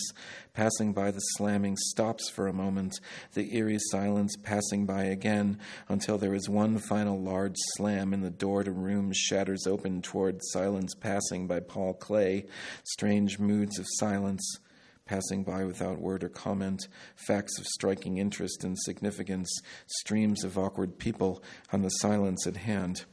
Passing 0.54 0.92
by 0.92 1.12
the 1.12 1.20
slamming 1.20 1.76
stops 1.76 2.28
for 2.28 2.48
a 2.48 2.52
moment, 2.52 2.98
the 3.34 3.54
eerie 3.56 3.78
silence 3.92 4.34
passing 4.42 4.86
by 4.86 5.04
again 5.04 5.60
until 5.88 6.18
there 6.18 6.34
is 6.34 6.48
one 6.48 6.78
final 6.78 7.20
large 7.20 7.56
slam 7.76 8.12
and 8.12 8.24
the 8.24 8.30
door 8.30 8.64
to 8.64 8.72
room 8.72 9.12
shatters 9.14 9.68
open 9.68 10.02
toward 10.02 10.40
silence 10.42 10.63
Silence 10.64 10.94
Passing 10.94 11.46
by 11.46 11.60
Paul 11.60 11.92
Klee, 11.92 12.48
Strange 12.84 13.38
Moods 13.38 13.78
of 13.78 13.84
Silence, 13.98 14.58
Passing 15.04 15.44
by 15.44 15.62
Without 15.62 16.00
Word 16.00 16.24
or 16.24 16.30
Comment, 16.30 16.88
Facts 17.16 17.58
of 17.58 17.66
Striking 17.66 18.16
Interest 18.16 18.64
and 18.64 18.78
Significance, 18.78 19.60
Streams 19.86 20.42
of 20.42 20.56
Awkward 20.56 20.98
People 20.98 21.42
on 21.70 21.82
the 21.82 21.90
Silence 21.90 22.46
at 22.46 22.56
Hand. 22.56 23.04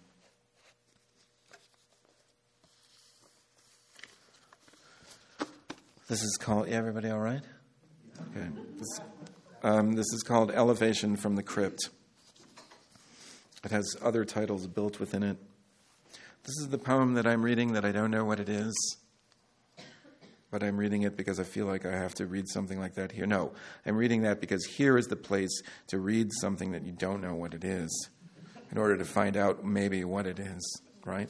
This 6.08 6.24
is 6.24 6.38
called, 6.40 6.70
yeah, 6.70 6.78
everybody 6.78 7.10
all 7.10 7.20
right? 7.20 7.44
Okay. 8.32 8.48
This, 8.78 9.02
um, 9.62 9.92
this 9.92 10.08
is 10.14 10.24
called 10.24 10.52
Elevation 10.52 11.18
from 11.18 11.36
the 11.36 11.44
Crypt. 11.44 11.90
It 13.66 13.72
has 13.72 13.94
other 14.02 14.24
titles 14.24 14.68
built 14.68 15.02
within 15.02 15.24
it. 15.24 15.38
This 16.44 16.58
is 16.58 16.70
the 16.70 16.80
poem 16.80 17.14
that 17.14 17.28
I'm 17.28 17.44
reading 17.44 17.74
that 17.74 17.86
I 17.86 17.92
don't 17.92 18.10
know 18.10 18.26
what 18.26 18.40
it 18.40 18.50
is. 18.50 18.98
but 20.50 20.64
I'm 20.64 20.76
reading 20.76 21.04
it 21.04 21.16
because 21.16 21.40
I 21.40 21.44
feel 21.44 21.66
like 21.66 21.86
I 21.86 21.92
have 21.92 22.16
to 22.16 22.26
read 22.26 22.48
something 22.50 22.80
like 22.80 22.96
that 22.96 23.12
here. 23.12 23.26
No, 23.26 23.54
I'm 23.86 23.96
reading 23.96 24.24
that 24.24 24.42
because 24.42 24.66
here 24.66 24.98
is 24.98 25.08
the 25.08 25.16
place 25.16 25.62
to 25.88 26.00
read 26.00 26.30
something 26.42 26.72
that 26.72 26.84
you 26.84 26.92
don't 26.92 27.22
know 27.22 27.36
what 27.36 27.54
it 27.54 27.64
is 27.64 28.10
in 28.72 28.78
order 28.78 28.98
to 28.98 29.06
find 29.06 29.38
out 29.38 29.64
maybe 29.64 30.04
what 30.04 30.26
it 30.26 30.40
is, 30.40 30.82
right? 31.06 31.30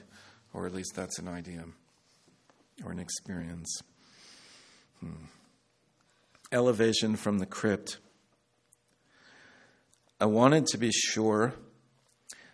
Or 0.53 0.65
at 0.65 0.73
least 0.73 0.95
that's 0.95 1.19
an 1.19 1.27
idea 1.27 1.65
or 2.85 2.91
an 2.91 2.99
experience. 2.99 3.81
Hmm. 5.01 5.25
Elevation 6.51 7.15
from 7.15 7.39
the 7.39 7.45
crypt. 7.45 7.97
I 10.19 10.25
wanted 10.25 10.67
to 10.67 10.77
be 10.77 10.91
sure 10.91 11.53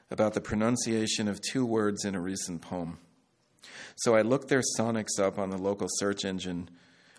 about 0.10 0.34
the 0.34 0.42
pronunciation 0.42 1.28
of 1.28 1.42
two 1.42 1.66
words 1.66 2.06
in 2.06 2.16
a 2.16 2.22
recent 2.22 2.62
poem. 2.62 2.98
So 3.98 4.16
I 4.16 4.22
looked 4.22 4.48
their 4.48 4.64
sonics 4.78 5.20
up 5.20 5.38
on 5.38 5.50
the 5.50 5.58
local 5.58 5.88
search 5.90 6.24
engine, 6.24 6.70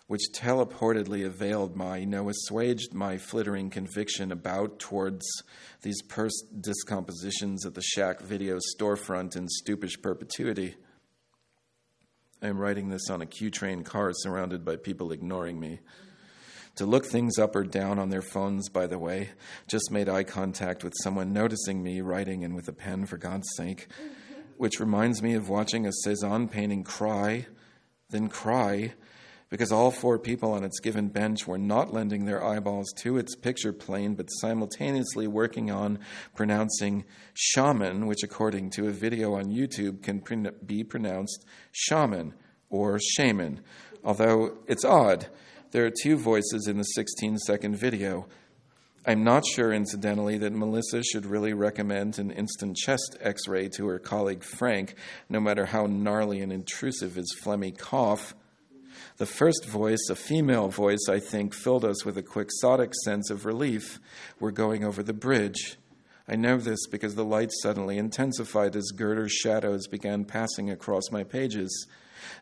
which 0.07 0.33
teleportedly 0.33 1.27
availed 1.27 1.77
my, 1.77 2.05
no, 2.05 2.31
assuaged 2.31 2.95
my 2.95 3.19
flittering 3.19 3.69
conviction 3.69 4.33
about 4.33 4.79
towards 4.79 5.27
these 5.83 6.01
pursed 6.03 6.63
discompositions 6.63 7.67
at 7.67 7.75
the 7.75 7.83
Shack 7.83 8.21
video 8.21 8.59
storefront 8.75 9.37
in 9.37 9.47
stupish 9.47 10.01
perpetuity. 10.01 10.77
I 12.41 12.47
am 12.47 12.59
writing 12.59 12.89
this 12.89 13.11
on 13.11 13.21
a 13.21 13.27
Q 13.27 13.51
train 13.51 13.83
car 13.83 14.13
surrounded 14.15 14.65
by 14.65 14.77
people 14.77 15.13
ignoring 15.13 15.61
me. 15.61 15.81
To 16.79 16.87
look 16.87 17.07
things 17.07 17.39
up 17.39 17.55
or 17.55 17.63
down 17.63 18.01
on 18.01 18.09
their 18.09 18.23
phones, 18.23 18.69
by 18.69 18.89
the 18.89 18.99
way, 18.99 19.31
just 19.69 19.93
made 19.93 20.09
eye 20.09 20.25
contact 20.25 20.83
with 20.83 20.95
someone 21.03 21.33
noticing 21.33 21.83
me 21.83 22.01
writing 22.01 22.43
and 22.43 22.57
with 22.57 22.67
a 22.69 22.73
pen, 22.73 23.07
for 23.07 23.17
God's 23.17 23.49
sake 23.57 23.87
which 24.59 24.81
reminds 24.81 25.23
me 25.23 25.35
of 25.35 25.49
watching 25.49 25.87
a 25.87 25.93
Cezanne 26.03 26.49
painting 26.49 26.83
cry, 26.83 27.47
then 28.11 28.29
cry, 28.29 28.93
because 29.49 29.73
all 29.73 29.91
four 29.91 30.19
people 30.19 30.53
on 30.53 30.65
its 30.65 30.81
given 30.81 31.09
bench 31.09 31.47
were 31.47 31.57
not 31.57 31.95
lending 31.95 32.25
their 32.27 32.45
eyeballs 32.45 32.93
to 32.99 33.17
its 33.17 33.35
picture 33.37 33.73
plane, 33.73 34.15
but 34.15 34.27
simultaneously 34.27 35.27
working 35.27 35.71
on 35.71 35.99
pronouncing 36.35 37.05
shaman, 37.33 38.07
which, 38.07 38.23
according 38.23 38.69
to 38.69 38.89
a 38.89 38.93
video 38.93 39.35
on 39.35 39.47
YouTube, 39.47 40.03
can 40.03 40.23
be 40.67 40.85
pronounced 40.85 41.47
shaman 41.73 42.35
or 42.69 42.99
shaman. 42.99 43.61
Although 44.05 44.59
it's 44.67 44.85
odd, 44.85 45.29
there 45.71 45.85
are 45.85 45.93
two 46.03 46.17
voices 46.17 46.67
in 46.67 46.79
the 46.79 46.85
16 46.85 47.39
second 47.39 47.77
video 47.77 48.27
I'm 49.09 49.25
not 49.25 49.47
sure, 49.47 49.73
incidentally, 49.73 50.37
that 50.37 50.53
Melissa 50.53 51.03
should 51.03 51.25
really 51.25 51.55
recommend 51.55 52.19
an 52.19 52.31
instant 52.31 52.77
chest 52.77 53.17
x 53.21 53.49
ray 53.49 53.71
to 53.71 53.87
her 53.87 53.99
colleague 53.99 54.43
Frank, 54.43 54.97
no 55.31 55.41
matter 55.41 55.65
how 55.65 55.87
gnarly 55.87 56.43
and 56.43 56.53
intrusive 56.53 57.15
his 57.15 57.35
phlegmy 57.43 57.77
cough. 57.77 58.35
The 59.17 59.25
first 59.25 59.65
voice, 59.65 60.11
a 60.11 60.15
female 60.15 60.69
voice, 60.69 61.09
I 61.09 61.21
think, 61.21 61.55
filled 61.55 61.87
us 61.87 62.05
with 62.05 62.19
a 62.19 62.23
quixotic 62.23 62.93
sense 63.03 63.31
of 63.31 63.47
relief. 63.47 63.99
We're 64.41 64.51
going 64.51 64.85
over 64.85 65.03
the 65.03 65.15
bridge. 65.15 65.79
I 66.29 66.37
know 66.37 66.59
this 66.59 66.87
because 66.89 67.15
the 67.15 67.25
light 67.25 67.51
suddenly 67.63 67.97
intensified 67.97 68.77
as 68.77 68.91
girder 68.95 69.27
shadows 69.27 69.87
began 69.87 70.27
passing 70.27 70.69
across 70.71 71.11
my 71.11 71.25
pages. 71.25 71.87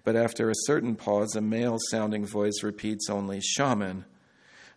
But 0.04 0.16
after 0.16 0.50
a 0.50 0.64
certain 0.64 0.96
pause, 0.96 1.34
a 1.36 1.40
male 1.40 1.78
sounding 1.90 2.26
voice 2.26 2.62
repeats 2.62 3.10
only 3.10 3.40
shaman, 3.40 4.04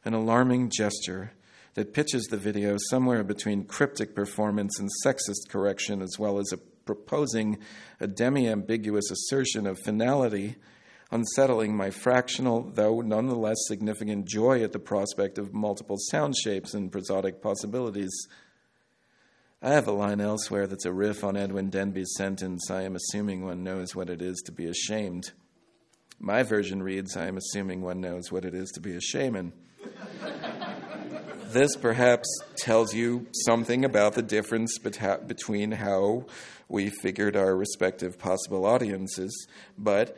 an 0.06 0.14
alarming 0.14 0.72
gesture 0.76 1.32
that 1.76 1.94
pitches 1.94 2.26
the 2.26 2.38
video 2.38 2.78
somewhere 2.90 3.24
between 3.24 3.64
cryptic 3.64 4.16
performance 4.16 4.80
and 4.80 4.90
sexist 5.06 5.50
correction, 5.50 6.02
as 6.02 6.18
well 6.18 6.40
as 6.40 6.52
a 6.52 6.58
proposing 6.86 7.60
a 8.00 8.08
demi 8.08 8.48
ambiguous 8.48 9.12
assertion 9.12 9.68
of 9.68 9.78
finality, 9.86 10.56
unsettling 11.12 11.76
my 11.76 11.92
fractional, 11.92 12.64
though 12.74 13.02
nonetheless 13.02 13.58
significant 13.68 14.26
joy 14.26 14.64
at 14.64 14.72
the 14.72 14.80
prospect 14.80 15.38
of 15.38 15.54
multiple 15.54 15.98
sound 16.10 16.36
shapes 16.36 16.74
and 16.74 16.92
prosodic 16.92 17.42
possibilities. 17.42 18.12
I 19.62 19.72
have 19.72 19.90
a 19.90 19.92
line 19.92 20.22
elsewhere 20.22 20.68
that's 20.68 20.86
a 20.86 20.94
riff 20.94 21.22
on 21.22 21.36
Edwin 21.36 21.70
Denby's 21.70 22.14
sentence 22.16 22.72
I 22.72 22.84
am 22.84 22.96
assuming 22.96 23.44
one 23.44 23.62
knows 23.62 23.94
what 23.94 24.10
it 24.10 24.22
is 24.22 24.42
to 24.46 24.54
be 24.54 24.68
ashamed. 24.68 25.32
My 26.18 26.44
version 26.44 26.82
reads 26.82 27.18
I 27.18 27.28
am 27.28 27.36
assuming 27.36 27.82
one 27.82 28.00
knows 28.00 28.32
what 28.32 28.46
it 28.46 28.54
is 28.54 28.70
to 28.72 28.80
be 28.80 28.96
a 28.96 29.02
shaman. 29.02 29.52
This 31.52 31.76
perhaps 31.76 32.28
tells 32.58 32.94
you 32.94 33.26
something 33.48 33.84
about 33.84 34.14
the 34.14 34.22
difference 34.22 34.78
between 34.78 35.72
how 35.72 36.28
we 36.68 36.92
figured 37.02 37.36
our 37.36 37.56
respective 37.56 38.20
possible 38.20 38.68
audiences, 38.68 39.48
but 39.76 40.16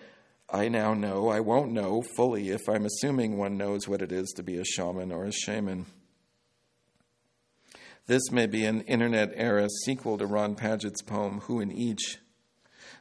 I 0.50 0.68
now 0.68 0.94
know 0.94 1.30
I 1.30 1.39
won't 1.39 1.72
know 1.72 2.02
fully 2.18 2.50
if 2.50 2.68
I'm 2.68 2.86
assuming 2.86 3.38
one 3.38 3.56
knows 3.56 3.88
what 3.88 4.02
it 4.02 4.12
is 4.12 4.34
to 4.36 4.44
be 4.44 4.58
a 4.58 4.66
shaman 4.66 5.14
or 5.14 5.24
a 5.24 5.32
shaman. 5.32 5.86
This 8.12 8.30
may 8.30 8.45
be 8.45 8.66
an 8.66 8.82
internet 8.82 9.32
era 9.36 9.70
sequel 9.86 10.18
to 10.18 10.26
Ron 10.26 10.55
Padgett's 10.55 11.01
poem, 11.01 11.39
Who 11.45 11.62
in 11.62 11.72
Each. 11.72 12.18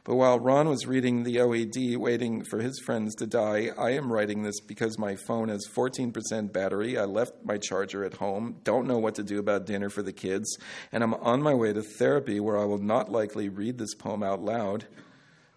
But 0.05 0.15
while 0.15 0.39
Ron 0.39 0.69
was 0.69 0.87
reading 0.87 1.23
the 1.23 1.35
OED, 1.35 1.97
waiting 1.97 2.45
for 2.45 2.61
his 2.61 2.79
friends 2.79 3.13
to 3.15 3.27
die, 3.27 3.71
I 3.77 3.89
am 3.89 4.09
writing 4.09 4.43
this 4.43 4.61
because 4.61 4.97
my 4.97 5.17
phone 5.17 5.49
has 5.49 5.67
14% 5.75 6.53
battery. 6.53 6.97
I 6.97 7.03
left 7.03 7.33
my 7.43 7.57
charger 7.57 8.05
at 8.05 8.13
home, 8.13 8.61
don't 8.63 8.87
know 8.87 8.99
what 8.99 9.15
to 9.15 9.23
do 9.23 9.37
about 9.37 9.65
dinner 9.65 9.89
for 9.89 10.01
the 10.01 10.13
kids, 10.13 10.57
and 10.93 11.03
I'm 11.03 11.15
on 11.15 11.41
my 11.41 11.55
way 11.55 11.73
to 11.73 11.83
therapy 11.83 12.39
where 12.39 12.57
I 12.57 12.63
will 12.63 12.81
not 12.81 13.11
likely 13.11 13.49
read 13.49 13.79
this 13.79 13.93
poem 13.93 14.23
out 14.23 14.41
loud, 14.41 14.85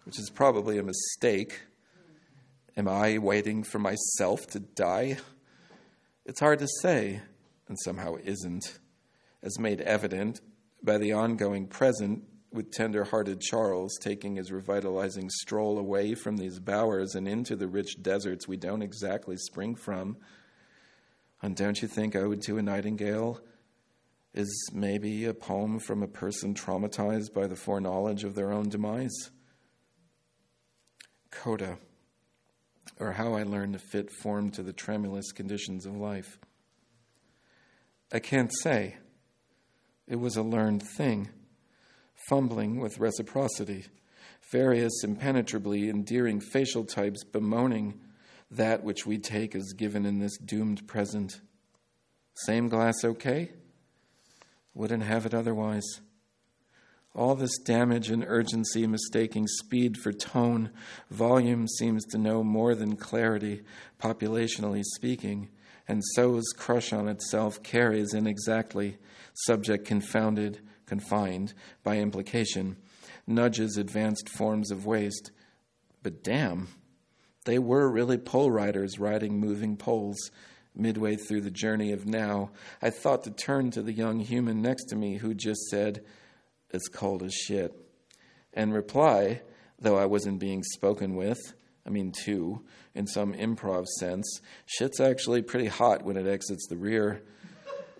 which 0.03 0.19
is 0.19 0.29
probably 0.29 0.79
a 0.79 0.83
mistake. 0.83 1.61
Am 2.75 2.89
I 2.89 3.19
waiting 3.19 3.63
for 3.63 3.79
myself 3.79 4.47
to 4.47 4.59
die? 4.59 5.15
It's 6.25 6.41
hard 6.41 6.59
to 6.59 6.67
say, 6.81 7.21
and 7.69 7.79
somehow 7.79 8.15
isn't, 8.21 8.79
as 9.45 9.59
made 9.59 9.79
evident 9.81 10.41
by 10.83 10.97
the 10.97 11.13
ongoing 11.13 11.67
present 11.67 12.23
with 12.51 12.71
tender 12.71 13.03
hearted 13.03 13.39
Charles 13.39 13.97
taking 14.01 14.35
his 14.35 14.51
revitalizing 14.51 15.29
stroll 15.29 15.77
away 15.77 16.15
from 16.15 16.37
these 16.37 16.59
bowers 16.59 17.13
and 17.13 17.27
into 17.27 17.55
the 17.55 17.67
rich 17.67 18.01
deserts 18.01 18.47
we 18.47 18.57
don't 18.57 18.81
exactly 18.81 19.37
spring 19.37 19.75
from. 19.75 20.17
And 21.41 21.55
don't 21.55 21.81
you 21.81 21.87
think 21.87 22.15
Ode 22.15 22.41
to 22.43 22.57
a 22.57 22.61
Nightingale 22.61 23.39
is 24.33 24.69
maybe 24.73 25.25
a 25.25 25.33
poem 25.33 25.79
from 25.79 26.01
a 26.01 26.07
person 26.07 26.55
traumatized 26.55 27.33
by 27.33 27.45
the 27.45 27.55
foreknowledge 27.55 28.23
of 28.23 28.35
their 28.35 28.51
own 28.51 28.69
demise? 28.69 29.31
Coda, 31.29 31.77
or 32.99 33.11
How 33.11 33.33
I 33.33 33.43
Learned 33.43 33.73
to 33.73 33.79
Fit 33.79 34.09
Form 34.09 34.49
to 34.51 34.63
the 34.63 34.73
Tremulous 34.73 35.31
Conditions 35.33 35.85
of 35.85 35.95
Life. 35.97 36.39
I 38.11 38.19
can't 38.19 38.51
say. 38.63 38.95
It 40.07 40.19
was 40.19 40.35
a 40.35 40.43
learned 40.43 40.83
thing 40.97 41.29
fumbling 42.29 42.79
with 42.79 42.99
reciprocity, 42.99 43.85
various 44.51 45.03
impenetrably 45.03 45.89
endearing 45.89 46.39
facial 46.39 46.83
types 46.83 47.23
bemoaning 47.23 47.99
that 48.51 48.83
which 48.83 49.05
we 49.05 49.17
take 49.17 49.55
as 49.55 49.73
given 49.73 50.05
in 50.05 50.19
this 50.19 50.37
doomed 50.37 50.87
present. 50.87 51.41
Same 52.35 52.69
glass 52.69 52.95
okay? 53.03 53.51
Wouldn't 54.73 55.03
have 55.03 55.25
it 55.25 55.33
otherwise. 55.33 55.85
All 57.15 57.35
this 57.35 57.57
damage 57.59 58.09
and 58.09 58.25
urgency 58.27 58.85
mistaking 58.85 59.47
speed 59.47 59.97
for 59.97 60.11
tone, 60.11 60.71
volume 61.09 61.65
seems 61.67 62.03
to 62.07 62.17
know 62.17 62.43
more 62.43 62.75
than 62.75 62.97
clarity, 62.97 63.63
populationally 64.01 64.83
speaking, 64.83 65.49
and 65.87 66.03
so's 66.13 66.45
crush 66.57 66.91
on 66.91 67.07
itself 67.07 67.61
carries 67.63 68.13
inexactly, 68.13 68.97
subject 69.33 69.85
confounded, 69.85 70.59
confined, 70.85 71.53
by 71.83 71.97
implication, 71.97 72.77
nudges 73.27 73.77
advanced 73.77 74.29
forms 74.29 74.71
of 74.71 74.85
waste. 74.85 75.31
But 76.03 76.23
damn, 76.23 76.69
they 77.45 77.59
were 77.59 77.89
really 77.89 78.17
pole 78.17 78.51
riders 78.51 78.99
riding 78.99 79.39
moving 79.39 79.77
poles. 79.77 80.31
Midway 80.77 81.15
through 81.15 81.41
the 81.41 81.51
journey 81.51 81.93
of 81.93 82.05
now, 82.05 82.51
I 82.81 82.89
thought 82.89 83.23
to 83.23 83.31
turn 83.31 83.71
to 83.71 83.81
the 83.81 83.93
young 83.93 84.19
human 84.19 84.61
next 84.61 84.85
to 84.89 84.95
me 84.97 85.15
who 85.17 85.33
just 85.33 85.61
said, 85.69 86.03
It's 86.71 86.89
cold 86.89 87.23
as 87.23 87.33
shit, 87.33 87.73
and 88.53 88.73
reply, 88.73 89.41
though 89.79 89.97
I 89.97 90.05
wasn't 90.05 90.39
being 90.39 90.63
spoken 90.63 91.15
with, 91.15 91.39
I 91.85 91.89
mean, 91.91 92.11
two, 92.11 92.61
in 92.95 93.05
some 93.05 93.33
improv 93.33 93.85
sense, 93.99 94.41
shit's 94.65 94.99
actually 94.99 95.43
pretty 95.43 95.67
hot 95.67 96.03
when 96.03 96.17
it 96.17 96.27
exits 96.27 96.67
the 96.67 96.77
rear. 96.77 97.21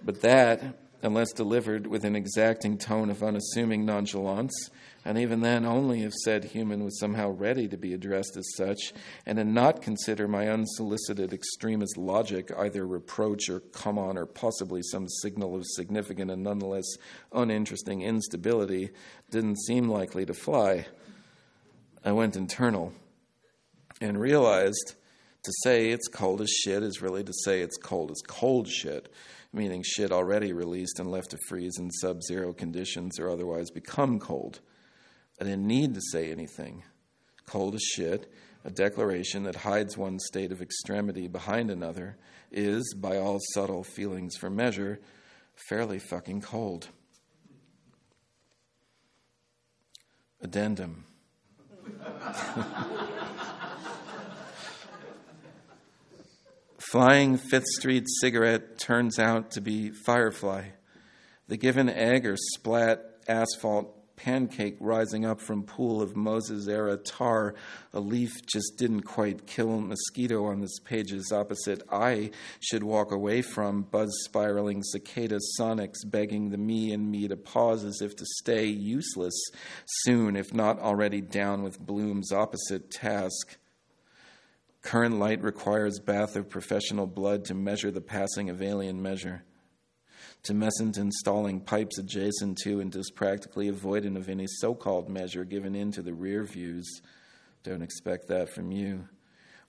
But 0.04 0.22
that, 0.22 0.62
unless 1.04 1.32
delivered 1.34 1.86
with 1.86 2.04
an 2.04 2.16
exacting 2.16 2.78
tone 2.80 3.12
of 3.12 3.22
unassuming 3.22 3.86
nonchalance, 3.86 4.70
and 5.04 5.20
even 5.20 5.42
then 5.42 5.66
only 5.66 6.02
if 6.02 6.14
said 6.14 6.46
human 6.46 6.84
was 6.84 7.00
somehow 7.00 7.30
ready 7.30 7.68
to 7.68 7.78
be 7.78 7.94
addressed 7.94 8.36
as 8.38 8.56
such, 8.56 8.92
and 9.28 9.38
did 9.38 9.46
not 9.46 9.84
consider 9.84 10.28
my 10.28 10.50
unsolicited 10.50 11.32
extremist 11.32 11.96
logic 11.96 12.52
either 12.58 12.88
reproach 12.88 13.50
or 13.50 13.60
come 13.60 14.00
on 14.00 14.18
or 14.18 14.26
possibly 14.26 14.82
some 14.82 15.08
signal 15.08 15.56
of 15.56 15.64
significant 15.64 16.32
and 16.32 16.42
nonetheless 16.42 16.98
uninteresting 17.32 18.02
instability, 18.02 18.90
didn't 19.30 19.60
seem 19.60 19.88
likely 19.88 20.26
to 20.26 20.34
fly. 20.34 20.88
I 22.04 22.12
went 22.12 22.36
internal 22.36 22.92
and 24.02 24.20
realized 24.20 24.96
To 25.46 25.52
say 25.64 25.90
it's 25.92 26.08
cold 26.08 26.42
as 26.42 26.50
shit 26.50 26.82
is 26.82 27.04
really 27.04 27.24
to 27.24 27.34
say 27.44 27.62
it's 27.62 27.78
cold 27.78 28.10
as 28.10 28.20
cold 28.26 28.68
shit, 28.68 29.14
meaning 29.54 29.84
shit 29.86 30.12
already 30.12 30.54
released 30.54 31.00
and 31.00 31.12
left 31.12 31.30
to 31.32 31.38
freeze 31.48 31.78
in 31.78 31.92
sub 31.92 32.24
zero 32.24 32.52
conditions 32.52 33.20
or 33.20 33.30
otherwise 33.30 33.70
become 33.70 34.18
cold. 34.18 34.60
I 35.40 35.44
didn't 35.44 35.68
need 35.68 35.94
to 35.94 36.02
say 36.12 36.32
anything. 36.32 36.82
Cold 37.46 37.76
as 37.76 37.84
shit, 37.84 38.28
a 38.64 38.72
declaration 38.72 39.44
that 39.44 39.58
hides 39.58 39.96
one 39.96 40.18
state 40.18 40.52
of 40.52 40.64
extremity 40.64 41.28
behind 41.28 41.70
another, 41.70 42.18
is, 42.52 42.96
by 42.98 43.18
all 43.18 43.40
subtle 43.54 43.84
feelings 43.84 44.36
for 44.38 44.50
measure, 44.50 45.00
fairly 45.70 46.00
fucking 46.00 46.42
cold. 46.42 46.88
Addendum. 50.42 51.04
Flying 56.92 57.38
Fifth 57.38 57.66
Street 57.78 58.06
cigarette 58.22 58.78
turns 58.78 59.18
out 59.18 59.50
to 59.52 59.62
be 59.62 59.90
Firefly. 59.90 60.66
The 61.48 61.58
given 61.58 61.90
egg 61.90 62.28
or 62.28 62.38
splat 62.38 63.04
asphalt 63.28 64.16
pancake 64.16 64.78
rising 64.80 65.26
up 65.26 65.42
from 65.42 65.64
pool 65.64 66.00
of 66.00 66.16
Moses 66.16 66.68
era 66.68 66.96
tar. 66.96 67.56
A 67.92 68.00
leaf 68.00 68.46
just 68.46 68.78
didn't 68.78 69.02
quite 69.02 69.48
kill 69.48 69.82
mosquito 69.82 70.46
on 70.46 70.62
this 70.62 70.78
page's 70.86 71.32
opposite. 71.32 71.82
I 71.92 72.30
should 72.60 72.84
walk 72.84 73.12
away 73.12 73.42
from 73.42 73.82
buzz 73.82 74.12
spiraling 74.26 74.84
cicada 74.84 75.40
sonics 75.60 76.06
begging 76.06 76.52
the 76.52 76.58
me 76.58 76.94
and 76.94 77.10
me 77.10 77.28
to 77.28 77.36
pause 77.36 77.84
as 77.84 78.00
if 78.02 78.16
to 78.16 78.26
stay 78.42 78.68
useless 78.68 79.34
soon, 79.86 80.36
if 80.36 80.54
not 80.54 80.80
already 80.80 81.22
down 81.22 81.64
with 81.64 81.80
Bloom's 81.80 82.32
opposite 82.32 82.92
task. 82.92 83.58
Current 84.86 85.18
light 85.18 85.42
requires 85.42 85.98
bath 85.98 86.36
of 86.36 86.48
professional 86.48 87.08
blood 87.08 87.46
to 87.46 87.56
measure 87.56 87.90
the 87.90 88.02
passing 88.02 88.52
of 88.52 88.62
alien 88.62 89.02
measure. 89.02 89.44
Tumescent 90.44 91.00
installing 91.00 91.60
pipes 91.60 91.98
adjacent 91.98 92.60
to 92.60 92.80
and 92.80 92.94
just 92.94 93.16
practically 93.16 93.72
avoidant 93.72 94.16
of 94.16 94.30
any 94.30 94.46
so 94.46 94.76
called 94.76 95.10
measure 95.10 95.44
given 95.44 95.74
in 95.74 95.92
to 95.94 96.04
the 96.04 96.14
rear 96.14 96.44
views. 96.44 97.02
Don't 97.64 97.82
expect 97.82 98.28
that 98.28 98.48
from 98.50 98.72
you. 98.72 99.10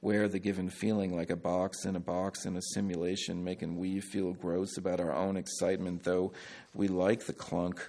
Wear 0.02 0.28
the 0.28 0.38
given 0.38 0.68
feeling 0.68 1.16
like 1.16 1.30
a 1.30 1.36
box 1.36 1.86
in 1.86 1.96
a 1.96 2.00
box 2.00 2.44
in 2.44 2.54
a 2.54 2.62
simulation, 2.74 3.42
making 3.42 3.78
we 3.78 4.00
feel 4.00 4.34
gross 4.34 4.76
about 4.76 5.00
our 5.00 5.14
own 5.14 5.38
excitement, 5.38 6.04
though 6.04 6.34
we 6.74 6.88
like 6.88 7.24
the 7.24 7.32
clunk 7.32 7.80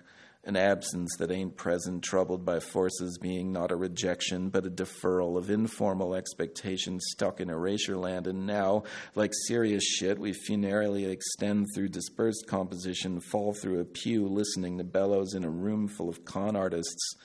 an 0.47 0.55
absence 0.55 1.13
that 1.19 1.29
ain't 1.29 1.57
present, 1.57 2.01
troubled 2.01 2.45
by 2.45 2.59
forces 2.59 3.17
being 3.17 3.51
not 3.51 3.69
a 3.69 3.75
rejection, 3.75 4.49
but 4.49 4.65
a 4.65 4.71
deferral 4.71 5.37
of 5.37 5.49
informal 5.49 6.15
expectations 6.15 7.03
stuck 7.11 7.41
in 7.41 7.49
erasure 7.49 7.97
land. 7.97 8.27
And 8.27 8.47
now, 8.47 8.83
like 9.13 9.33
serious 9.47 9.83
shit, 9.83 10.17
we 10.17 10.31
funerally 10.31 11.05
extend 11.05 11.67
through 11.75 11.89
dispersed 11.89 12.47
composition, 12.47 13.19
fall 13.19 13.53
through 13.53 13.81
a 13.81 13.85
pew, 13.85 14.25
listening 14.27 14.77
to 14.77 14.85
bellows 14.85 15.33
in 15.33 15.43
a 15.43 15.49
room 15.49 15.87
full 15.87 16.07
of 16.07 16.23
con 16.23 16.55
artists 16.55 17.15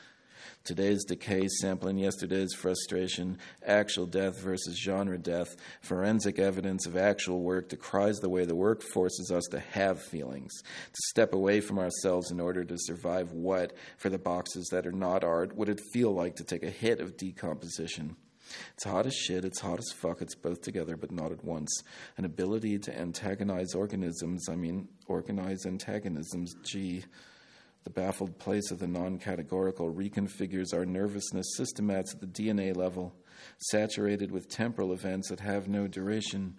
Today's 0.64 1.04
decay 1.04 1.48
sampling 1.60 1.98
yesterday's 1.98 2.54
frustration, 2.54 3.38
actual 3.66 4.06
death 4.06 4.38
versus 4.38 4.78
genre 4.78 5.18
death, 5.18 5.56
forensic 5.80 6.38
evidence 6.38 6.86
of 6.86 6.96
actual 6.96 7.42
work 7.42 7.68
decries 7.68 8.18
the 8.18 8.28
way 8.28 8.44
the 8.44 8.54
work 8.54 8.80
forces 8.80 9.32
us 9.32 9.42
to 9.50 9.58
have 9.58 10.00
feelings, 10.00 10.52
to 10.62 11.00
step 11.08 11.34
away 11.34 11.60
from 11.60 11.80
ourselves 11.80 12.30
in 12.30 12.38
order 12.38 12.62
to 12.62 12.76
survive 12.78 13.32
what, 13.32 13.72
for 13.98 14.08
the 14.08 14.18
boxes 14.18 14.68
that 14.70 14.86
are 14.86 14.92
not 14.92 15.24
art, 15.24 15.56
would 15.56 15.68
it 15.68 15.80
feel 15.92 16.14
like 16.14 16.36
to 16.36 16.44
take 16.44 16.62
a 16.62 16.70
hit 16.70 17.00
of 17.00 17.16
decomposition? 17.16 18.14
It's 18.74 18.84
hot 18.84 19.06
as 19.06 19.14
shit, 19.14 19.44
it's 19.44 19.60
hot 19.60 19.80
as 19.80 19.90
fuck, 19.96 20.22
it's 20.22 20.36
both 20.36 20.62
together 20.62 20.96
but 20.96 21.10
not 21.10 21.32
at 21.32 21.44
once. 21.44 21.82
An 22.16 22.24
ability 22.24 22.78
to 22.80 22.96
antagonize 22.96 23.74
organisms, 23.74 24.48
I 24.48 24.54
mean, 24.54 24.86
organize 25.08 25.66
antagonisms, 25.66 26.54
gee. 26.62 27.04
The 27.84 27.90
baffled 27.90 28.38
place 28.38 28.70
of 28.70 28.78
the 28.78 28.86
non 28.86 29.18
categorical 29.18 29.92
reconfigures 29.92 30.72
our 30.72 30.86
nervousness 30.86 31.58
systemats 31.58 32.14
at 32.14 32.20
the 32.20 32.26
DNA 32.26 32.76
level, 32.76 33.14
saturated 33.58 34.30
with 34.30 34.48
temporal 34.48 34.92
events 34.92 35.30
that 35.30 35.40
have 35.40 35.68
no 35.68 35.88
duration. 35.88 36.58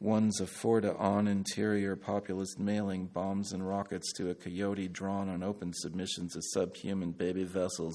One's 0.00 0.40
a 0.40 0.46
four 0.46 0.80
to 0.80 0.94
on 0.96 1.28
interior 1.28 1.94
populist 1.94 2.58
mailing 2.58 3.06
bombs 3.06 3.52
and 3.52 3.66
rockets 3.66 4.12
to 4.14 4.28
a 4.28 4.34
coyote 4.34 4.88
drawn 4.88 5.28
on 5.28 5.44
open 5.44 5.72
submissions 5.72 6.34
of 6.34 6.42
subhuman 6.52 7.12
baby 7.12 7.44
vessels, 7.44 7.94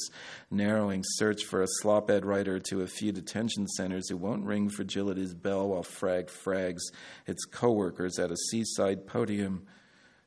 narrowing 0.49 1.03
search 1.05 1.43
for 1.43 1.61
a 1.61 1.67
slophead 1.83 2.23
writer 2.23 2.59
to 2.59 2.81
a 2.81 2.87
few 2.87 3.11
detention 3.11 3.67
centers 3.67 4.07
who 4.07 4.15
won't 4.15 4.45
ring 4.45 4.69
fragility's 4.69 5.33
bell 5.33 5.67
while 5.67 5.83
frag 5.83 6.27
frags 6.27 6.81
its 7.27 7.43
coworkers 7.43 8.17
at 8.17 8.31
a 8.31 8.37
seaside 8.49 9.05
podium 9.05 9.67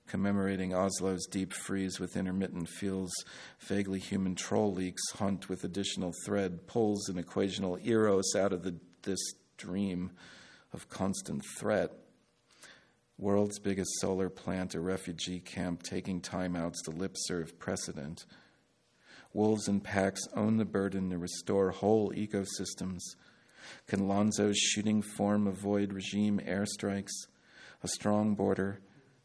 commemorating 0.07 0.73
Oslo's 0.73 1.27
deep 1.27 1.53
freeze 1.53 1.99
with 1.99 2.17
intermittent 2.17 2.69
feels, 2.69 3.13
vaguely 3.61 3.99
human 3.99 4.35
troll 4.35 4.73
leaks 4.73 5.03
hunt 5.15 5.49
with 5.49 5.65
additional 5.65 6.13
thread, 6.25 6.67
pulls 6.67 7.09
an 7.09 7.23
equational 7.23 7.85
eros 7.87 8.35
out 8.37 8.53
of 8.53 8.63
the, 8.63 8.77
this 9.03 9.21
dream 9.57 10.11
of 10.73 10.89
constant 10.89 11.43
threat. 11.59 11.93
World's 13.19 13.59
biggest 13.59 13.91
solar 14.01 14.29
plant, 14.29 14.75
a 14.75 14.81
refugee 14.81 15.41
camp, 15.41 15.83
taking 15.83 16.21
timeouts 16.21 16.83
to 16.85 16.91
lip 16.91 17.15
serve 17.17 17.59
precedent. 17.59 18.25
Wolves 19.33 19.69
and 19.69 19.83
packs 19.83 20.23
own 20.35 20.57
the 20.57 20.65
burden 20.65 21.11
to 21.11 21.19
restore 21.19 21.71
whole 21.71 22.13
ecosystems. 22.13 23.01
Can 23.87 24.09
Lonzo's 24.09 24.59
shooting 24.59 25.03
form 25.03 25.47
avoid 25.47 25.93
regime 25.93 26.41
airstrikes? 26.45 27.13
A 27.83 27.89
strong 27.89 28.35
border, 28.35 28.81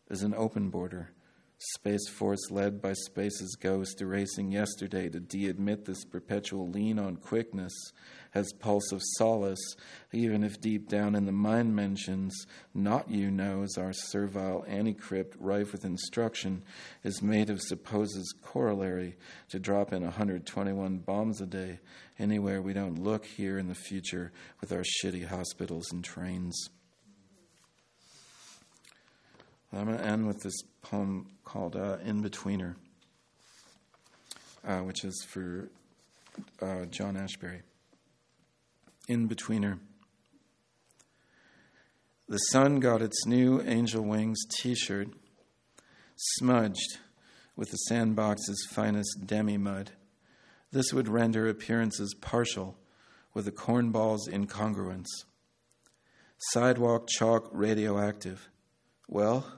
is 0.10 0.24
an 0.24 0.34
open 0.36 0.70
border. 0.70 1.12
Space 1.60 2.08
Force 2.08 2.52
led 2.52 2.84
by 2.84 2.94
Space's 2.94 3.56
ghost, 3.56 4.00
erasing 4.00 4.52
yesterday 4.52 5.10
to 5.10 5.20
de 5.20 5.48
admit 5.48 5.86
this 5.86 6.06
perpetual 6.06 6.70
lean 6.70 7.00
on 7.00 7.16
quickness 7.16 7.74
has 8.30 8.54
pulse 8.60 8.92
of 8.92 9.02
solace, 9.16 9.76
even 10.14 10.44
if 10.44 10.62
deep 10.62 10.88
down 10.88 11.16
in 11.16 11.26
the 11.26 11.32
mind 11.32 11.76
mentions, 11.76 12.46
not 12.76 13.10
you 13.10 13.32
knows 13.32 13.76
our 13.76 13.92
servile 13.92 14.66
anticrypt 14.70 15.34
rife 15.40 15.72
with 15.72 15.84
instruction 15.84 16.64
is 17.04 17.24
made 17.24 17.50
of 17.50 17.60
supposes 17.60 18.36
corollary 18.44 19.18
to 19.50 19.58
drop 19.58 19.92
in 19.92 20.04
121 20.04 21.00
bombs 21.00 21.42
a 21.42 21.48
day 21.48 21.80
anywhere 22.20 22.62
we 22.62 22.74
don't 22.74 23.04
look 23.04 23.26
here 23.26 23.58
in 23.58 23.68
the 23.68 23.74
future 23.74 24.32
with 24.62 24.72
our 24.72 24.84
shitty 24.84 25.26
hospitals 25.26 25.92
and 25.92 26.04
trains. 26.04 26.70
I'm 29.74 29.86
going 29.86 29.98
to 29.98 30.04
end 30.04 30.28
with 30.28 30.42
this 30.44 30.58
poem 30.82 31.28
called 31.44 31.76
uh, 31.76 31.98
In 32.04 32.24
Betweener, 32.24 32.76
uh, 34.66 34.80
which 34.80 35.04
is 35.04 35.26
for 35.28 35.70
uh, 36.62 36.86
John 36.86 37.16
Ashbery. 37.16 37.62
In 39.08 39.28
Betweener. 39.28 39.80
The 42.30 42.38
sun 42.38 42.80
got 42.80 43.02
its 43.02 43.26
new 43.26 43.62
Angel 43.62 44.04
Wings 44.04 44.40
t 44.50 44.76
shirt, 44.76 45.10
smudged 46.16 46.98
with 47.56 47.70
the 47.72 47.78
sandbox's 47.90 48.68
finest 48.72 49.26
demi 49.26 49.58
mud. 49.58 49.92
This 50.72 50.94
would 50.94 51.08
render 51.08 51.48
appearances 51.48 52.14
partial 52.20 52.78
with 53.34 53.46
the 53.46 53.52
cornball's 53.52 54.28
incongruence. 54.28 55.08
Sidewalk 56.38 57.08
chalk 57.08 57.50
radioactive 57.52 58.50
well, 59.10 59.57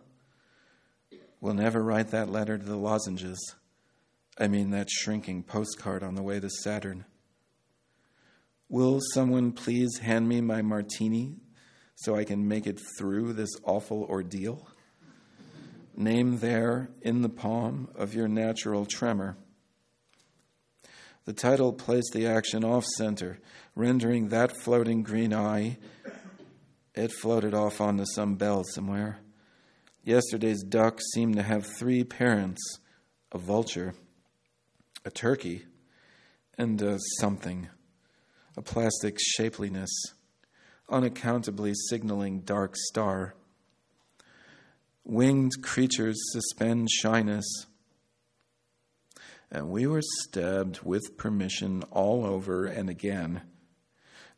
we'll 1.42 1.54
never 1.54 1.84
write 1.84 2.10
that 2.10 2.30
letter 2.30 2.58
to 2.58 2.66
the 2.66 2.78
lozenges. 2.78 3.56
I 4.38 4.48
mean, 4.48 4.72
that 4.72 4.90
shrinking 4.90 5.44
postcard 5.44 6.04
on 6.04 6.16
the 6.16 6.24
way 6.24 6.40
to 6.40 6.50
Saturn. 6.50 7.06
Will 8.70 9.00
someone 9.14 9.52
please 9.52 9.98
hand 9.98 10.30
me 10.30 10.42
my 10.42 10.62
martini 10.62 11.38
so 11.96 12.16
I 12.16 12.24
can 12.24 12.48
make 12.48 12.68
it 12.68 12.80
through 12.98 13.34
this 13.34 13.50
awful 13.64 14.04
ordeal? 14.04 14.70
Name 15.98 16.38
there 16.38 16.92
in 17.02 17.22
the 17.22 17.30
palm 17.30 17.90
of 17.96 18.14
your 18.14 18.28
natural 18.28 18.86
tremor. 18.86 19.38
The 21.26 21.34
title 21.34 21.74
placed 21.74 22.14
the 22.14 22.28
action 22.28 22.64
off 22.64 22.86
center, 22.98 23.40
rendering 23.76 24.30
that 24.30 24.56
floating 24.62 25.04
green 25.04 25.34
eye. 25.34 25.78
It 26.96 27.12
floated 27.12 27.54
off 27.54 27.82
onto 27.82 28.06
some 28.16 28.36
bell 28.36 28.64
somewhere. 28.64 29.20
Yesterday's 30.10 30.64
duck 30.64 31.00
seemed 31.14 31.36
to 31.36 31.44
have 31.44 31.68
three 31.78 32.04
parents 32.04 32.80
a 33.32 33.38
vulture, 33.38 33.94
a 35.06 35.12
turkey, 35.12 35.66
and 36.58 36.82
a 36.82 36.98
something, 37.20 37.70
a 38.58 38.62
plastic 38.64 39.20
shapeliness, 39.20 39.92
unaccountably 40.90 41.76
signaling 41.90 42.40
dark 42.40 42.76
star. 42.76 43.36
Winged 45.04 45.62
creatures 45.62 46.18
suspend 46.32 46.90
shyness. 46.90 47.46
And 49.52 49.70
we 49.70 49.86
were 49.86 50.02
stabbed 50.02 50.80
with 50.82 51.18
permission 51.18 51.84
all 51.92 52.26
over 52.26 52.66
and 52.66 52.90
again. 52.90 53.44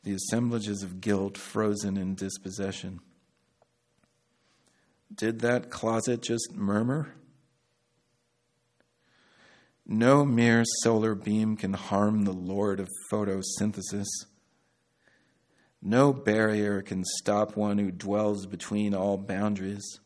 the 0.04 0.16
assemblages 0.16 0.84
of 0.84 1.00
guilt 1.00 1.38
frozen 1.38 1.96
in 1.96 2.16
dispossession. 2.16 3.00
Did 5.14 5.42
that 5.42 5.70
closet 5.70 6.22
just 6.22 6.54
murmur? 6.56 7.14
No 9.86 10.24
mere 10.24 10.64
solar 10.84 11.16
beam 11.16 11.58
can 11.58 11.74
harm 11.74 12.24
the 12.24 12.32
Lord 12.32 12.80
of 12.80 12.88
photosynthesis. 13.12 14.08
No 15.82 16.14
barrier 16.14 16.82
can 16.82 17.04
stop 17.04 17.58
one 17.58 17.78
who 17.78 17.92
dwells 17.92 18.46
between 18.46 18.94
all 18.94 19.18
boundaries. 19.18 20.00